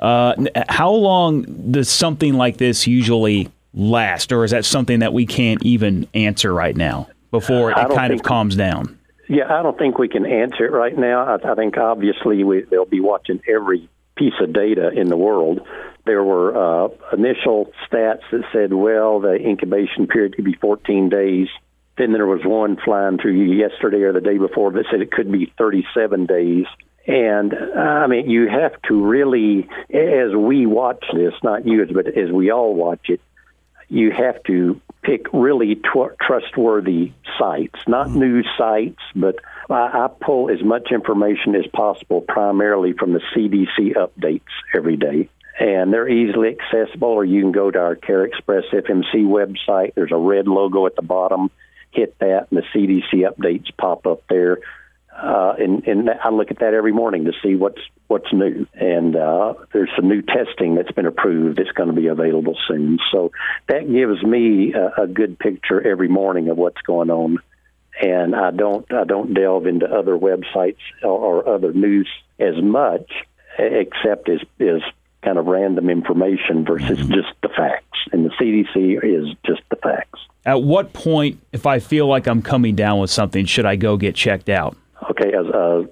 Uh, 0.02 0.34
how 0.68 0.90
long 0.90 1.42
does 1.70 1.88
something 1.88 2.34
like 2.34 2.56
this 2.56 2.88
usually 2.88 3.48
last, 3.72 4.32
or 4.32 4.44
is 4.44 4.50
that 4.50 4.64
something 4.64 4.98
that 4.98 5.12
we 5.12 5.26
can't 5.26 5.62
even 5.64 6.08
answer 6.12 6.52
right 6.52 6.76
now 6.76 7.08
before 7.30 7.70
it 7.70 7.76
kind 7.90 8.12
of 8.12 8.22
calms 8.22 8.56
down? 8.56 8.98
Yeah, 9.28 9.44
I 9.52 9.62
don't 9.62 9.78
think 9.78 9.98
we 9.98 10.08
can 10.08 10.26
answer 10.26 10.64
it 10.64 10.72
right 10.72 10.96
now. 10.96 11.24
I, 11.24 11.52
I 11.52 11.54
think 11.54 11.76
obviously 11.76 12.44
we, 12.44 12.62
they'll 12.62 12.84
be 12.84 13.00
watching 13.00 13.40
every 13.48 13.88
piece 14.16 14.34
of 14.40 14.52
data 14.52 14.90
in 14.94 15.08
the 15.08 15.16
world. 15.16 15.60
There 16.04 16.22
were 16.22 16.54
uh, 16.84 16.88
initial 17.12 17.72
stats 17.88 18.22
that 18.30 18.44
said, 18.52 18.72
well, 18.72 19.20
the 19.20 19.34
incubation 19.34 20.06
period 20.06 20.36
could 20.36 20.44
be 20.44 20.54
14 20.54 21.08
days. 21.08 21.48
Then 21.96 22.12
there 22.12 22.26
was 22.26 22.44
one 22.44 22.76
flying 22.84 23.18
through 23.18 23.52
yesterday 23.52 24.02
or 24.02 24.12
the 24.12 24.20
day 24.20 24.38
before 24.38 24.72
that 24.72 24.84
said 24.90 25.00
it 25.00 25.12
could 25.12 25.30
be 25.30 25.52
37 25.56 26.26
days. 26.26 26.66
And 27.06 27.54
I 27.54 28.06
mean, 28.06 28.30
you 28.30 28.48
have 28.48 28.80
to 28.88 29.04
really, 29.04 29.68
as 29.92 30.34
we 30.34 30.66
watch 30.66 31.04
this, 31.14 31.34
not 31.42 31.66
you, 31.66 31.86
but 31.92 32.06
as 32.06 32.30
we 32.32 32.50
all 32.50 32.74
watch 32.74 33.08
it, 33.08 33.20
you 33.88 34.10
have 34.10 34.42
to 34.44 34.80
pick 35.02 35.26
really 35.32 35.76
tw- 35.76 36.18
trustworthy 36.20 37.12
sites, 37.38 37.78
not 37.86 38.08
mm-hmm. 38.08 38.18
news 38.18 38.48
sites, 38.56 39.00
but 39.14 39.36
I, 39.68 40.04
I 40.04 40.08
pull 40.20 40.50
as 40.50 40.62
much 40.62 40.90
information 40.90 41.54
as 41.54 41.66
possible 41.72 42.20
primarily 42.20 42.92
from 42.92 43.12
the 43.12 43.20
CDC 43.34 43.94
updates 43.94 44.42
every 44.74 44.96
day. 44.96 45.28
And 45.58 45.92
they're 45.92 46.08
easily 46.08 46.56
accessible, 46.58 47.08
or 47.08 47.24
you 47.24 47.40
can 47.40 47.52
go 47.52 47.70
to 47.70 47.78
our 47.78 47.94
Care 47.94 48.24
Express 48.24 48.64
FMC 48.72 49.24
website. 49.24 49.94
There's 49.94 50.10
a 50.10 50.16
red 50.16 50.48
logo 50.48 50.86
at 50.86 50.96
the 50.96 51.02
bottom. 51.02 51.50
Hit 51.92 52.18
that, 52.18 52.48
and 52.50 52.60
the 52.60 52.64
CDC 52.74 53.24
updates 53.30 53.68
pop 53.76 54.04
up 54.04 54.24
there 54.28 54.58
uh, 55.24 55.54
and, 55.58 55.86
and 55.86 56.10
I 56.10 56.28
look 56.28 56.50
at 56.50 56.58
that 56.58 56.74
every 56.74 56.92
morning 56.92 57.24
to 57.24 57.32
see 57.42 57.54
what's 57.54 57.80
what's 58.08 58.30
new. 58.30 58.66
And 58.74 59.16
uh, 59.16 59.54
there's 59.72 59.88
some 59.96 60.06
new 60.06 60.20
testing 60.20 60.74
that's 60.74 60.92
been 60.92 61.06
approved 61.06 61.58
that's 61.58 61.70
going 61.70 61.88
to 61.88 61.94
be 61.94 62.08
available 62.08 62.58
soon. 62.68 62.98
So 63.10 63.32
that 63.68 63.90
gives 63.90 64.22
me 64.22 64.74
a, 64.74 65.04
a 65.04 65.06
good 65.06 65.38
picture 65.38 65.80
every 65.80 66.08
morning 66.08 66.50
of 66.50 66.58
what's 66.58 66.82
going 66.82 67.10
on. 67.10 67.38
And 68.02 68.36
I 68.36 68.50
don't 68.50 68.84
I 68.92 69.04
don't 69.04 69.32
delve 69.32 69.66
into 69.66 69.86
other 69.86 70.18
websites 70.18 70.82
or, 71.02 71.42
or 71.42 71.48
other 71.48 71.72
news 71.72 72.08
as 72.38 72.62
much, 72.62 73.10
except 73.58 74.28
as 74.28 74.40
is 74.58 74.82
kind 75.22 75.38
of 75.38 75.46
random 75.46 75.88
information 75.88 76.66
versus 76.66 76.98
mm-hmm. 76.98 77.14
just 77.14 77.32
the 77.42 77.48
facts. 77.48 77.98
And 78.12 78.26
the 78.26 78.30
CDC 78.30 79.02
is 79.02 79.34
just 79.46 79.62
the 79.70 79.76
facts. 79.76 80.20
At 80.44 80.62
what 80.62 80.92
point, 80.92 81.40
if 81.52 81.64
I 81.64 81.78
feel 81.78 82.06
like 82.06 82.26
I'm 82.26 82.42
coming 82.42 82.74
down 82.74 82.98
with 82.98 83.10
something, 83.10 83.46
should 83.46 83.64
I 83.64 83.76
go 83.76 83.96
get 83.96 84.14
checked 84.14 84.50
out? 84.50 84.76
Okay, 85.10 85.32
as 85.32 85.46
a 85.46 85.84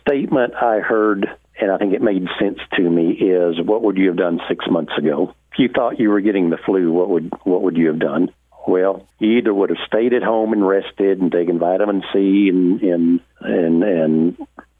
statement 0.00 0.54
I 0.54 0.80
heard, 0.80 1.26
and 1.60 1.70
I 1.70 1.78
think 1.78 1.94
it 1.94 2.02
made 2.02 2.26
sense 2.40 2.58
to 2.74 2.82
me, 2.82 3.12
is 3.12 3.60
what 3.64 3.82
would 3.82 3.96
you 3.96 4.08
have 4.08 4.16
done 4.16 4.40
six 4.48 4.64
months 4.70 4.92
ago? 4.98 5.34
If 5.52 5.58
you 5.58 5.68
thought 5.68 6.00
you 6.00 6.10
were 6.10 6.20
getting 6.20 6.50
the 6.50 6.56
flu, 6.56 6.92
what 6.92 7.08
would 7.10 7.30
what 7.44 7.62
would 7.62 7.76
you 7.76 7.88
have 7.88 7.98
done? 7.98 8.30
Well, 8.66 9.06
you 9.18 9.38
either 9.38 9.52
would 9.52 9.70
have 9.70 9.86
stayed 9.86 10.14
at 10.14 10.22
home 10.22 10.52
and 10.52 10.66
rested 10.66 11.20
and 11.20 11.30
taken 11.30 11.58
vitamin 11.58 12.02
C 12.12 12.48
and 12.48 12.80
and 12.80 13.20
and, 13.40 13.82
and 13.82 14.36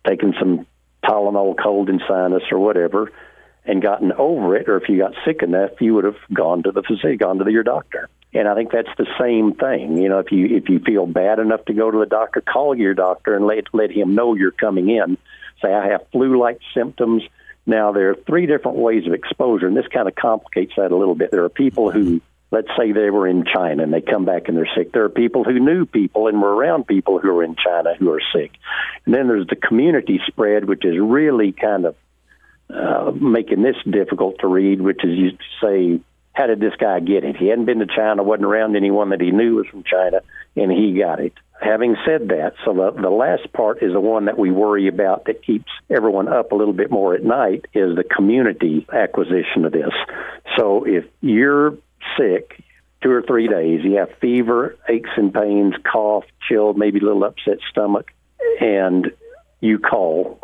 taken 0.07 0.35
some 0.38 0.66
Tylenol 1.05 1.57
cold 1.62 1.88
and 1.88 2.01
sinus 2.09 2.44
or 2.51 2.59
whatever, 2.59 3.12
and 3.64 3.83
gotten 3.83 4.12
over 4.12 4.57
it, 4.57 4.68
or 4.68 4.77
if 4.77 4.88
you 4.88 4.98
got 4.98 5.14
sick 5.25 5.42
enough, 5.42 5.72
you 5.81 5.94
would 5.94 6.05
have 6.05 6.16
gone 6.33 6.62
to 6.62 6.72
the 6.72 6.83
physician, 6.83 7.16
gone 7.16 7.38
to 7.38 7.51
your 7.51 7.64
doctor. 7.64 8.09
And 8.35 8.49
I 8.49 8.55
think 8.55 8.73
that's 8.73 8.88
the 8.97 9.07
same 9.21 9.55
thing. 9.55 9.99
You 9.99 10.09
know, 10.09 10.18
if 10.18 10.33
you 10.33 10.57
if 10.57 10.68
you 10.68 10.79
feel 10.79 11.07
bad 11.07 11.38
enough 11.38 11.64
to 11.66 11.75
go 11.75 11.90
to 11.90 11.99
the 11.99 12.07
doctor, 12.07 12.40
call 12.40 12.77
your 12.77 12.95
doctor 12.95 13.37
and 13.37 13.47
let 13.47 13.64
let 13.73 13.90
him 13.90 14.14
know 14.14 14.35
you're 14.35 14.51
coming 14.51 14.88
in. 14.88 15.18
Say 15.61 15.73
I 15.73 15.88
have 15.88 16.07
flu-like 16.12 16.59
symptoms. 16.75 17.23
Now 17.66 17.92
there 17.92 18.11
are 18.11 18.14
three 18.14 18.47
different 18.47 18.79
ways 18.79 19.07
of 19.07 19.12
exposure, 19.12 19.66
and 19.66 19.77
this 19.77 19.87
kind 19.88 20.09
of 20.09 20.14
complicates 20.14 20.73
that 20.77 20.92
a 20.92 20.97
little 20.97 21.14
bit. 21.14 21.31
There 21.31 21.45
are 21.45 21.51
people 21.51 21.90
who, 21.90 22.23
let's 22.51 22.71
say, 22.77 22.92
they 22.92 23.11
were 23.11 23.29
in 23.29 23.45
China 23.45 23.83
and 23.83 23.92
they 23.92 24.01
come 24.01 24.25
back 24.25 24.49
and 24.49 24.57
they're 24.57 24.68
sick. 24.75 24.92
There 24.92 25.05
are 25.05 25.11
people 25.11 25.45
who 25.45 25.61
knew 25.61 25.85
people 25.85 26.27
and 26.27 26.40
were 26.40 26.55
around 26.55 26.87
people 26.87 27.18
who 27.18 27.29
are 27.38 27.45
in 27.45 27.55
China 27.55 27.95
who 27.99 28.11
are 28.11 28.23
sick. 28.35 28.53
And 29.05 29.14
then 29.14 29.29
there's 29.29 29.47
the 29.47 29.57
community 29.57 30.21
spread, 30.27 30.64
which 30.64 30.85
is 30.85 30.99
really 30.99 31.53
kind 31.53 31.85
of 31.85 31.97
uh, 32.71 33.12
making 33.12 33.62
this 33.62 33.77
difficult 33.88 34.38
to 34.40 34.47
read, 34.47 34.81
which 34.81 35.05
is 35.05 35.11
you 35.11 35.38
say 35.62 36.01
how 36.33 36.47
did 36.47 36.61
this 36.61 36.75
guy 36.79 37.01
get 37.01 37.25
it? 37.25 37.37
He 37.37 37.49
hadn't 37.49 37.66
been 37.66 37.81
to 37.81 37.87
China, 37.87 38.23
wasn't 38.23 38.47
around 38.47 38.77
anyone 38.77 39.11
that 39.11 39.21
he 39.21 39.31
knew 39.31 39.57
was 39.57 39.66
from 39.66 39.85
China, 39.85 40.21
and 40.57 40.71
he 40.73 40.99
got 40.99 41.21
it. 41.21 41.35
Having 41.61 41.97
said 42.05 42.29
that, 42.29 42.55
so 42.64 42.73
the, 42.73 43.01
the 43.01 43.11
last 43.11 43.53
part 43.53 43.83
is 43.83 43.92
the 43.92 44.01
one 44.01 44.25
that 44.25 44.38
we 44.38 44.51
worry 44.51 44.88
about 44.88 45.27
that 45.27 45.45
keeps 45.45 45.71
everyone 45.88 46.27
up 46.27 46.51
a 46.51 46.55
little 46.55 46.73
bit 46.73 46.90
more 46.90 47.14
at 47.14 47.23
night 47.23 47.66
is 47.73 47.95
the 47.95 48.03
community 48.05 48.87
acquisition 48.92 49.64
of 49.64 49.73
this. 49.73 49.92
So 50.57 50.85
if 50.85 51.05
you're 51.21 51.77
sick, 52.18 52.64
two 53.03 53.11
or 53.11 53.23
three 53.23 53.47
days, 53.47 53.81
you 53.85 53.97
have 53.99 54.11
fever, 54.21 54.77
aches 54.88 55.11
and 55.16 55.33
pains, 55.33 55.75
cough, 55.90 56.25
chill, 56.49 56.73
maybe 56.75 56.99
a 56.99 57.05
little 57.05 57.25
upset 57.25 57.59
stomach, 57.71 58.11
and 58.61 59.12
you 59.61 59.79
call 59.79 60.40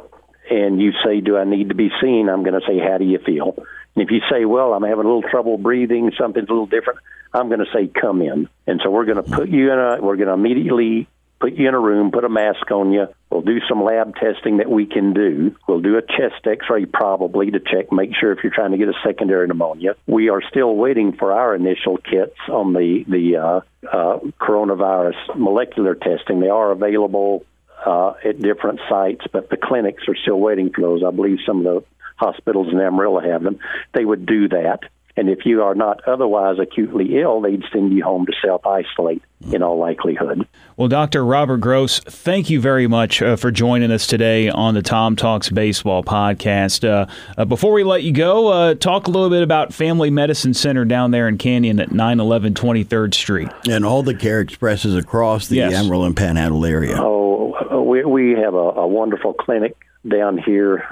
and 0.50 0.80
you 0.80 0.92
say, 1.04 1.20
Do 1.20 1.36
I 1.36 1.44
need 1.44 1.68
to 1.68 1.74
be 1.74 1.90
seen? 2.00 2.28
I'm 2.28 2.42
going 2.42 2.58
to 2.58 2.66
say, 2.66 2.78
How 2.78 2.98
do 2.98 3.04
you 3.04 3.18
feel? 3.18 3.56
And 3.94 4.04
if 4.04 4.10
you 4.10 4.20
say, 4.30 4.44
well, 4.44 4.72
I'm 4.72 4.82
having 4.82 5.04
a 5.04 5.08
little 5.08 5.22
trouble 5.22 5.58
breathing, 5.58 6.12
something's 6.18 6.48
a 6.48 6.52
little 6.52 6.66
different, 6.66 7.00
I'm 7.32 7.48
going 7.48 7.60
to 7.60 7.72
say, 7.72 7.88
come 7.88 8.22
in. 8.22 8.48
And 8.66 8.80
so 8.82 8.90
we're 8.90 9.04
going 9.04 9.22
to 9.22 9.30
put 9.30 9.48
you 9.48 9.72
in 9.72 9.78
a, 9.78 9.98
we're 10.00 10.16
going 10.16 10.28
to 10.28 10.34
immediately 10.34 11.08
put 11.40 11.54
you 11.54 11.68
in 11.68 11.74
a 11.74 11.78
room, 11.78 12.10
put 12.10 12.24
a 12.24 12.28
mask 12.28 12.70
on 12.70 12.92
you. 12.92 13.06
We'll 13.30 13.42
do 13.42 13.60
some 13.68 13.82
lab 13.84 14.16
testing 14.16 14.56
that 14.56 14.70
we 14.70 14.86
can 14.86 15.12
do. 15.12 15.54
We'll 15.68 15.80
do 15.80 15.96
a 15.96 16.02
chest 16.02 16.44
x-ray 16.44 16.86
probably 16.86 17.50
to 17.50 17.60
check, 17.60 17.92
make 17.92 18.10
sure 18.18 18.32
if 18.32 18.42
you're 18.42 18.52
trying 18.52 18.72
to 18.72 18.78
get 18.78 18.88
a 18.88 18.94
secondary 19.04 19.46
pneumonia. 19.46 19.94
We 20.06 20.30
are 20.30 20.42
still 20.50 20.74
waiting 20.74 21.12
for 21.12 21.32
our 21.32 21.54
initial 21.54 21.96
kits 21.96 22.36
on 22.48 22.72
the, 22.72 23.04
the 23.06 23.36
uh, 23.36 23.60
uh, 23.86 24.18
coronavirus 24.40 25.36
molecular 25.36 25.94
testing. 25.94 26.40
They 26.40 26.48
are 26.48 26.72
available 26.72 27.44
uh, 27.86 28.14
at 28.24 28.40
different 28.40 28.80
sites, 28.88 29.24
but 29.32 29.50
the 29.50 29.56
clinics 29.56 30.08
are 30.08 30.16
still 30.16 30.40
waiting 30.40 30.70
for 30.70 30.80
those. 30.80 31.04
I 31.06 31.10
believe 31.10 31.38
some 31.46 31.58
of 31.58 31.64
the 31.64 31.84
hospitals 32.18 32.68
in 32.72 32.80
Amarillo 32.80 33.20
have 33.20 33.42
them, 33.42 33.58
they 33.94 34.04
would 34.04 34.26
do 34.26 34.48
that. 34.48 34.80
And 35.18 35.28
if 35.28 35.44
you 35.44 35.64
are 35.64 35.74
not 35.74 36.06
otherwise 36.06 36.60
acutely 36.60 37.18
ill, 37.18 37.40
they'd 37.40 37.64
send 37.72 37.92
you 37.92 38.04
home 38.04 38.24
to 38.26 38.32
self 38.40 38.64
isolate 38.64 39.20
in 39.50 39.64
all 39.64 39.76
likelihood. 39.76 40.46
Well, 40.76 40.86
Dr. 40.86 41.24
Robert 41.24 41.56
Gross, 41.56 41.98
thank 41.98 42.48
you 42.48 42.60
very 42.60 42.86
much 42.86 43.20
uh, 43.20 43.34
for 43.34 43.50
joining 43.50 43.90
us 43.90 44.06
today 44.06 44.48
on 44.48 44.74
the 44.74 44.82
Tom 44.82 45.16
Talks 45.16 45.50
Baseball 45.50 46.04
podcast. 46.04 46.88
Uh, 46.88 47.06
uh, 47.36 47.44
before 47.44 47.72
we 47.72 47.82
let 47.82 48.04
you 48.04 48.12
go, 48.12 48.46
uh, 48.46 48.74
talk 48.74 49.08
a 49.08 49.10
little 49.10 49.28
bit 49.28 49.42
about 49.42 49.74
Family 49.74 50.08
Medicine 50.08 50.54
Center 50.54 50.84
down 50.84 51.10
there 51.10 51.26
in 51.26 51.36
Canyon 51.36 51.80
at 51.80 51.90
911 51.90 52.54
23rd 52.54 53.12
Street. 53.12 53.48
And 53.68 53.84
all 53.84 54.04
the 54.04 54.14
care 54.14 54.40
expresses 54.40 54.94
across 54.94 55.48
the 55.48 55.56
yes. 55.56 55.74
Amarillo 55.74 56.06
and 56.06 56.16
Panhandle 56.16 56.64
area. 56.64 56.96
Oh, 56.96 57.82
we, 57.82 58.04
we 58.04 58.30
have 58.40 58.54
a, 58.54 58.56
a 58.56 58.86
wonderful 58.86 59.34
clinic 59.34 59.76
down 60.06 60.38
here. 60.38 60.84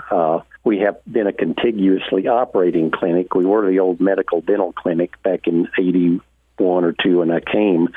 We 0.66 0.80
have 0.80 0.96
been 1.04 1.28
a 1.28 1.32
contiguously 1.32 2.26
operating 2.26 2.90
clinic. 2.90 3.36
We 3.36 3.46
were 3.46 3.70
the 3.70 3.78
old 3.78 4.00
medical 4.00 4.40
dental 4.40 4.72
clinic 4.72 5.22
back 5.22 5.46
in 5.46 5.68
81 5.78 6.84
or 6.84 6.92
2 6.92 7.18
when 7.18 7.30
I 7.30 7.38
came, 7.38 7.90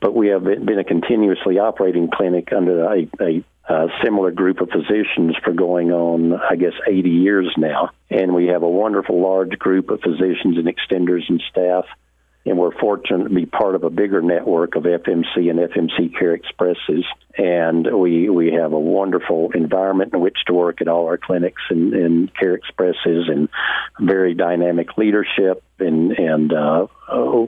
but 0.00 0.14
we 0.14 0.28
have 0.28 0.42
been 0.42 0.78
a 0.78 0.84
continuously 0.84 1.58
operating 1.58 2.08
clinic 2.10 2.50
under 2.50 2.82
a, 2.82 3.06
a, 3.20 3.44
a 3.68 3.88
similar 4.02 4.30
group 4.30 4.62
of 4.62 4.70
physicians 4.70 5.36
for 5.44 5.52
going 5.52 5.92
on, 5.92 6.32
I 6.32 6.56
guess, 6.56 6.72
80 6.88 7.10
years 7.10 7.52
now. 7.58 7.90
And 8.08 8.34
we 8.34 8.46
have 8.46 8.62
a 8.62 8.70
wonderful 8.70 9.20
large 9.20 9.58
group 9.58 9.90
of 9.90 10.00
physicians 10.00 10.56
and 10.56 10.66
extenders 10.66 11.28
and 11.28 11.42
staff 11.50 11.84
and 12.46 12.58
we're 12.58 12.78
fortunate 12.78 13.24
to 13.24 13.34
be 13.34 13.46
part 13.46 13.74
of 13.74 13.84
a 13.84 13.90
bigger 13.90 14.20
network 14.20 14.76
of 14.76 14.82
FMC 14.82 15.50
and 15.50 15.58
FMC 15.58 16.16
Care 16.18 16.34
Expresses. 16.34 17.04
And 17.38 17.86
we 17.98 18.28
we 18.28 18.52
have 18.52 18.72
a 18.72 18.78
wonderful 18.78 19.50
environment 19.54 20.12
in 20.12 20.20
which 20.20 20.36
to 20.46 20.52
work 20.52 20.80
at 20.80 20.88
all 20.88 21.06
our 21.06 21.16
clinics 21.16 21.62
and, 21.70 21.94
and 21.94 22.34
Care 22.34 22.54
Expresses, 22.54 23.28
and 23.28 23.48
very 23.98 24.34
dynamic 24.34 24.96
leadership. 24.98 25.62
And 25.78 26.12
and 26.12 26.52
uh, 26.52 26.86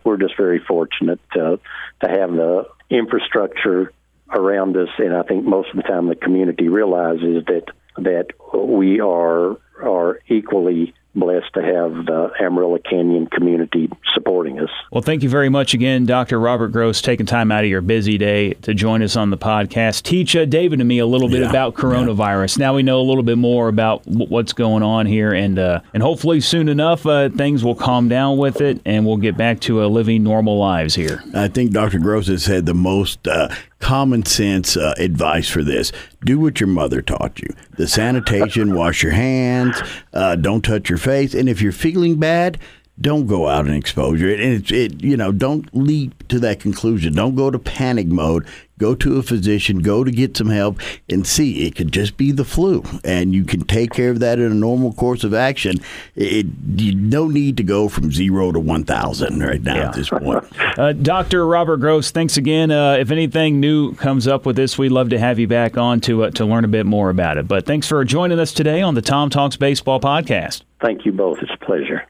we're 0.05 0.17
just 0.17 0.37
very 0.37 0.61
fortunate 0.67 1.21
to 1.35 1.61
to 2.03 2.11
have 2.11 2.33
the 2.33 2.67
infrastructure 2.89 3.93
around 4.33 4.77
us. 4.77 4.89
And 4.99 5.15
I 5.15 5.23
think 5.23 5.45
most 5.45 5.69
of 5.71 5.77
the 5.77 5.83
time 5.83 6.09
the 6.09 6.17
community 6.17 6.69
realizes 6.69 7.45
that 7.47 7.65
that 7.99 8.29
we 8.55 9.01
are 9.01 9.57
are 9.83 10.21
equally 10.29 10.95
blessed 11.17 11.53
to 11.55 11.63
have 11.63 12.07
the 12.07 12.31
Amarillo 12.41 12.79
Canyon 12.79 13.27
community 13.27 13.91
supporting 14.15 14.61
us. 14.61 14.71
Well, 14.93 15.03
thank 15.03 15.23
you 15.23 15.29
very 15.29 15.49
much 15.49 15.75
again, 15.75 16.07
Dr. 16.07 16.39
Robert 16.39 16.69
Gross, 16.69 17.03
taking 17.03 17.27
time 17.27 17.51
out 17.51 17.65
of 17.65 17.71
your 17.71 17.81
busy 17.81 18.19
day 18.19 18.53
to 18.63 18.75
join 18.75 19.03
us 19.03 19.17
on 19.17 19.31
the 19.31 19.39
podcast. 19.39 20.03
Teach 20.03 20.37
uh, 20.37 20.45
David 20.45 20.81
and 20.81 20.89
me 20.89 20.99
a 20.99 21.07
little 21.07 21.29
bit 21.29 21.41
yeah, 21.41 21.51
about 21.51 21.75
coronavirus. 21.75 22.59
Yeah. 22.59 22.67
Now 22.67 22.75
we 22.75 22.83
know 22.83 23.01
a 23.01 23.03
little 23.03 23.23
bit 23.23 23.39
more 23.39 23.69
about 23.69 24.05
w- 24.05 24.27
what's 24.27 24.53
going 24.53 24.83
on 24.83 25.07
here, 25.07 25.33
and 25.33 25.59
uh, 25.59 25.81
and 25.95 26.03
hopefully 26.03 26.41
soon 26.41 26.69
enough 26.69 27.07
uh, 27.07 27.31
things 27.31 27.65
will 27.65 27.75
calm 27.75 28.09
down 28.09 28.37
with 28.37 28.61
it, 28.61 28.81
and 28.85 29.07
we'll 29.07 29.17
get 29.17 29.37
back 29.37 29.61
to 29.61 29.83
uh, 29.83 29.87
living 29.87 30.23
normal 30.23 30.59
lives 30.59 30.95
here. 30.95 31.23
I 31.35 31.49
think 31.49 31.73
Dr. 31.73 31.99
Gross 31.99 32.29
has 32.29 32.47
had 32.47 32.67
the 32.67 32.75
most 32.75 33.27
uh, 33.27 33.49
common 33.79 34.25
sense 34.25 34.77
uh, 34.77 34.95
advice 34.99 35.49
for 35.49 35.63
this. 35.63 35.93
Do 36.25 36.39
what 36.39 36.61
your 36.61 36.69
mother 36.69 37.03
taught 37.03 37.41
you. 37.41 37.49
The 37.77 37.87
sanitation, 37.87 38.75
wash 38.75 39.03
your 39.03 39.13
hands, 39.13 39.81
uh, 40.13 40.37
don't 40.37 40.63
touch 40.63 40.89
your 40.89 40.99
face. 40.99 41.35
And 41.35 41.49
if 41.49 41.61
you're 41.61 41.73
feeling 41.73 42.19
bad, 42.19 42.59
don't 43.01 43.27
go 43.27 43.49
out 43.49 43.67
and 43.67 43.75
exposure 43.75 44.29
it. 44.29 44.41
And 44.41 44.53
it's 44.55 44.71
it 44.71 45.03
you 45.03 45.17
know 45.17 45.33
don't 45.33 45.69
leap 45.77 46.27
to 46.29 46.39
that 46.41 46.61
conclusion. 46.61 47.15
Don't 47.15 47.35
go 47.35 47.51
to 47.51 47.59
panic 47.59 48.07
mode. 48.07 48.47
Go 48.79 48.95
to 48.97 49.17
a 49.17 49.23
physician. 49.23 49.79
Go 49.79 50.05
to 50.05 50.11
get 50.11 50.37
some 50.37 50.51
help 50.51 50.79
and 51.09 51.27
see. 51.27 51.67
It 51.67 51.75
could 51.77 51.93
just 51.93 52.19
be 52.19 52.31
the 52.31 52.45
flu, 52.45 52.85
and 53.05 53.35
you 53.35 53.43
can 53.43 53.65
take 53.65 53.91
care 53.95 54.11
of 54.11 54.21
that 54.21 54.39
in 54.39 54.53
a 54.53 54.55
normal 54.55 54.93
course 54.93 55.25
of 55.25 55.33
action. 55.33 55.77
It 56.15 56.45
you 56.77 56.95
no 56.95 57.27
need 57.27 57.57
to 57.57 57.63
go 57.63 57.89
from 57.89 58.13
zero 58.13 58.53
to 58.53 58.61
one 58.61 58.85
thousand 58.85 59.41
right 59.43 59.63
now 59.63 59.77
Yeah. 59.77 59.89
at 59.89 59.95
this 59.95 60.11
point. 60.11 60.45
Uh, 60.77 60.93
Dr. 60.93 61.47
Robert 61.47 61.79
Gross, 61.79 62.11
thanks 62.11 62.37
again. 62.37 62.71
Uh, 62.71 62.97
if 63.01 63.11
anything 63.11 63.61
new 63.61 63.95
comes 63.95 64.29
up 64.29 64.45
with 64.45 64.57
this, 64.57 64.77
we'd 64.77 64.91
love 64.91 65.09
to 65.09 65.19
have 65.19 65.39
you 65.39 65.49
back 65.49 65.79
on 65.79 66.03
to 66.03 66.25
uh, 66.25 66.31
to 66.33 66.45
learn 66.45 66.67
a 66.67 66.69
bit 66.69 66.85
more 66.85 67.09
about 67.09 67.39
it. 67.39 67.49
But 67.49 67.65
thanks 67.65 67.89
for 67.89 68.05
joining 68.05 68.39
us 68.39 68.53
today 68.53 68.83
on 68.83 68.95
the 68.95 69.01
Tom 69.01 69.31
Talks 69.31 69.57
Baseball 69.57 70.01
podcast. 70.01 70.65
Thank 70.83 71.07
you 71.07 71.13
both. 71.13 71.39
It's 71.41 71.51
a 71.51 71.65
pleasure. 71.65 72.05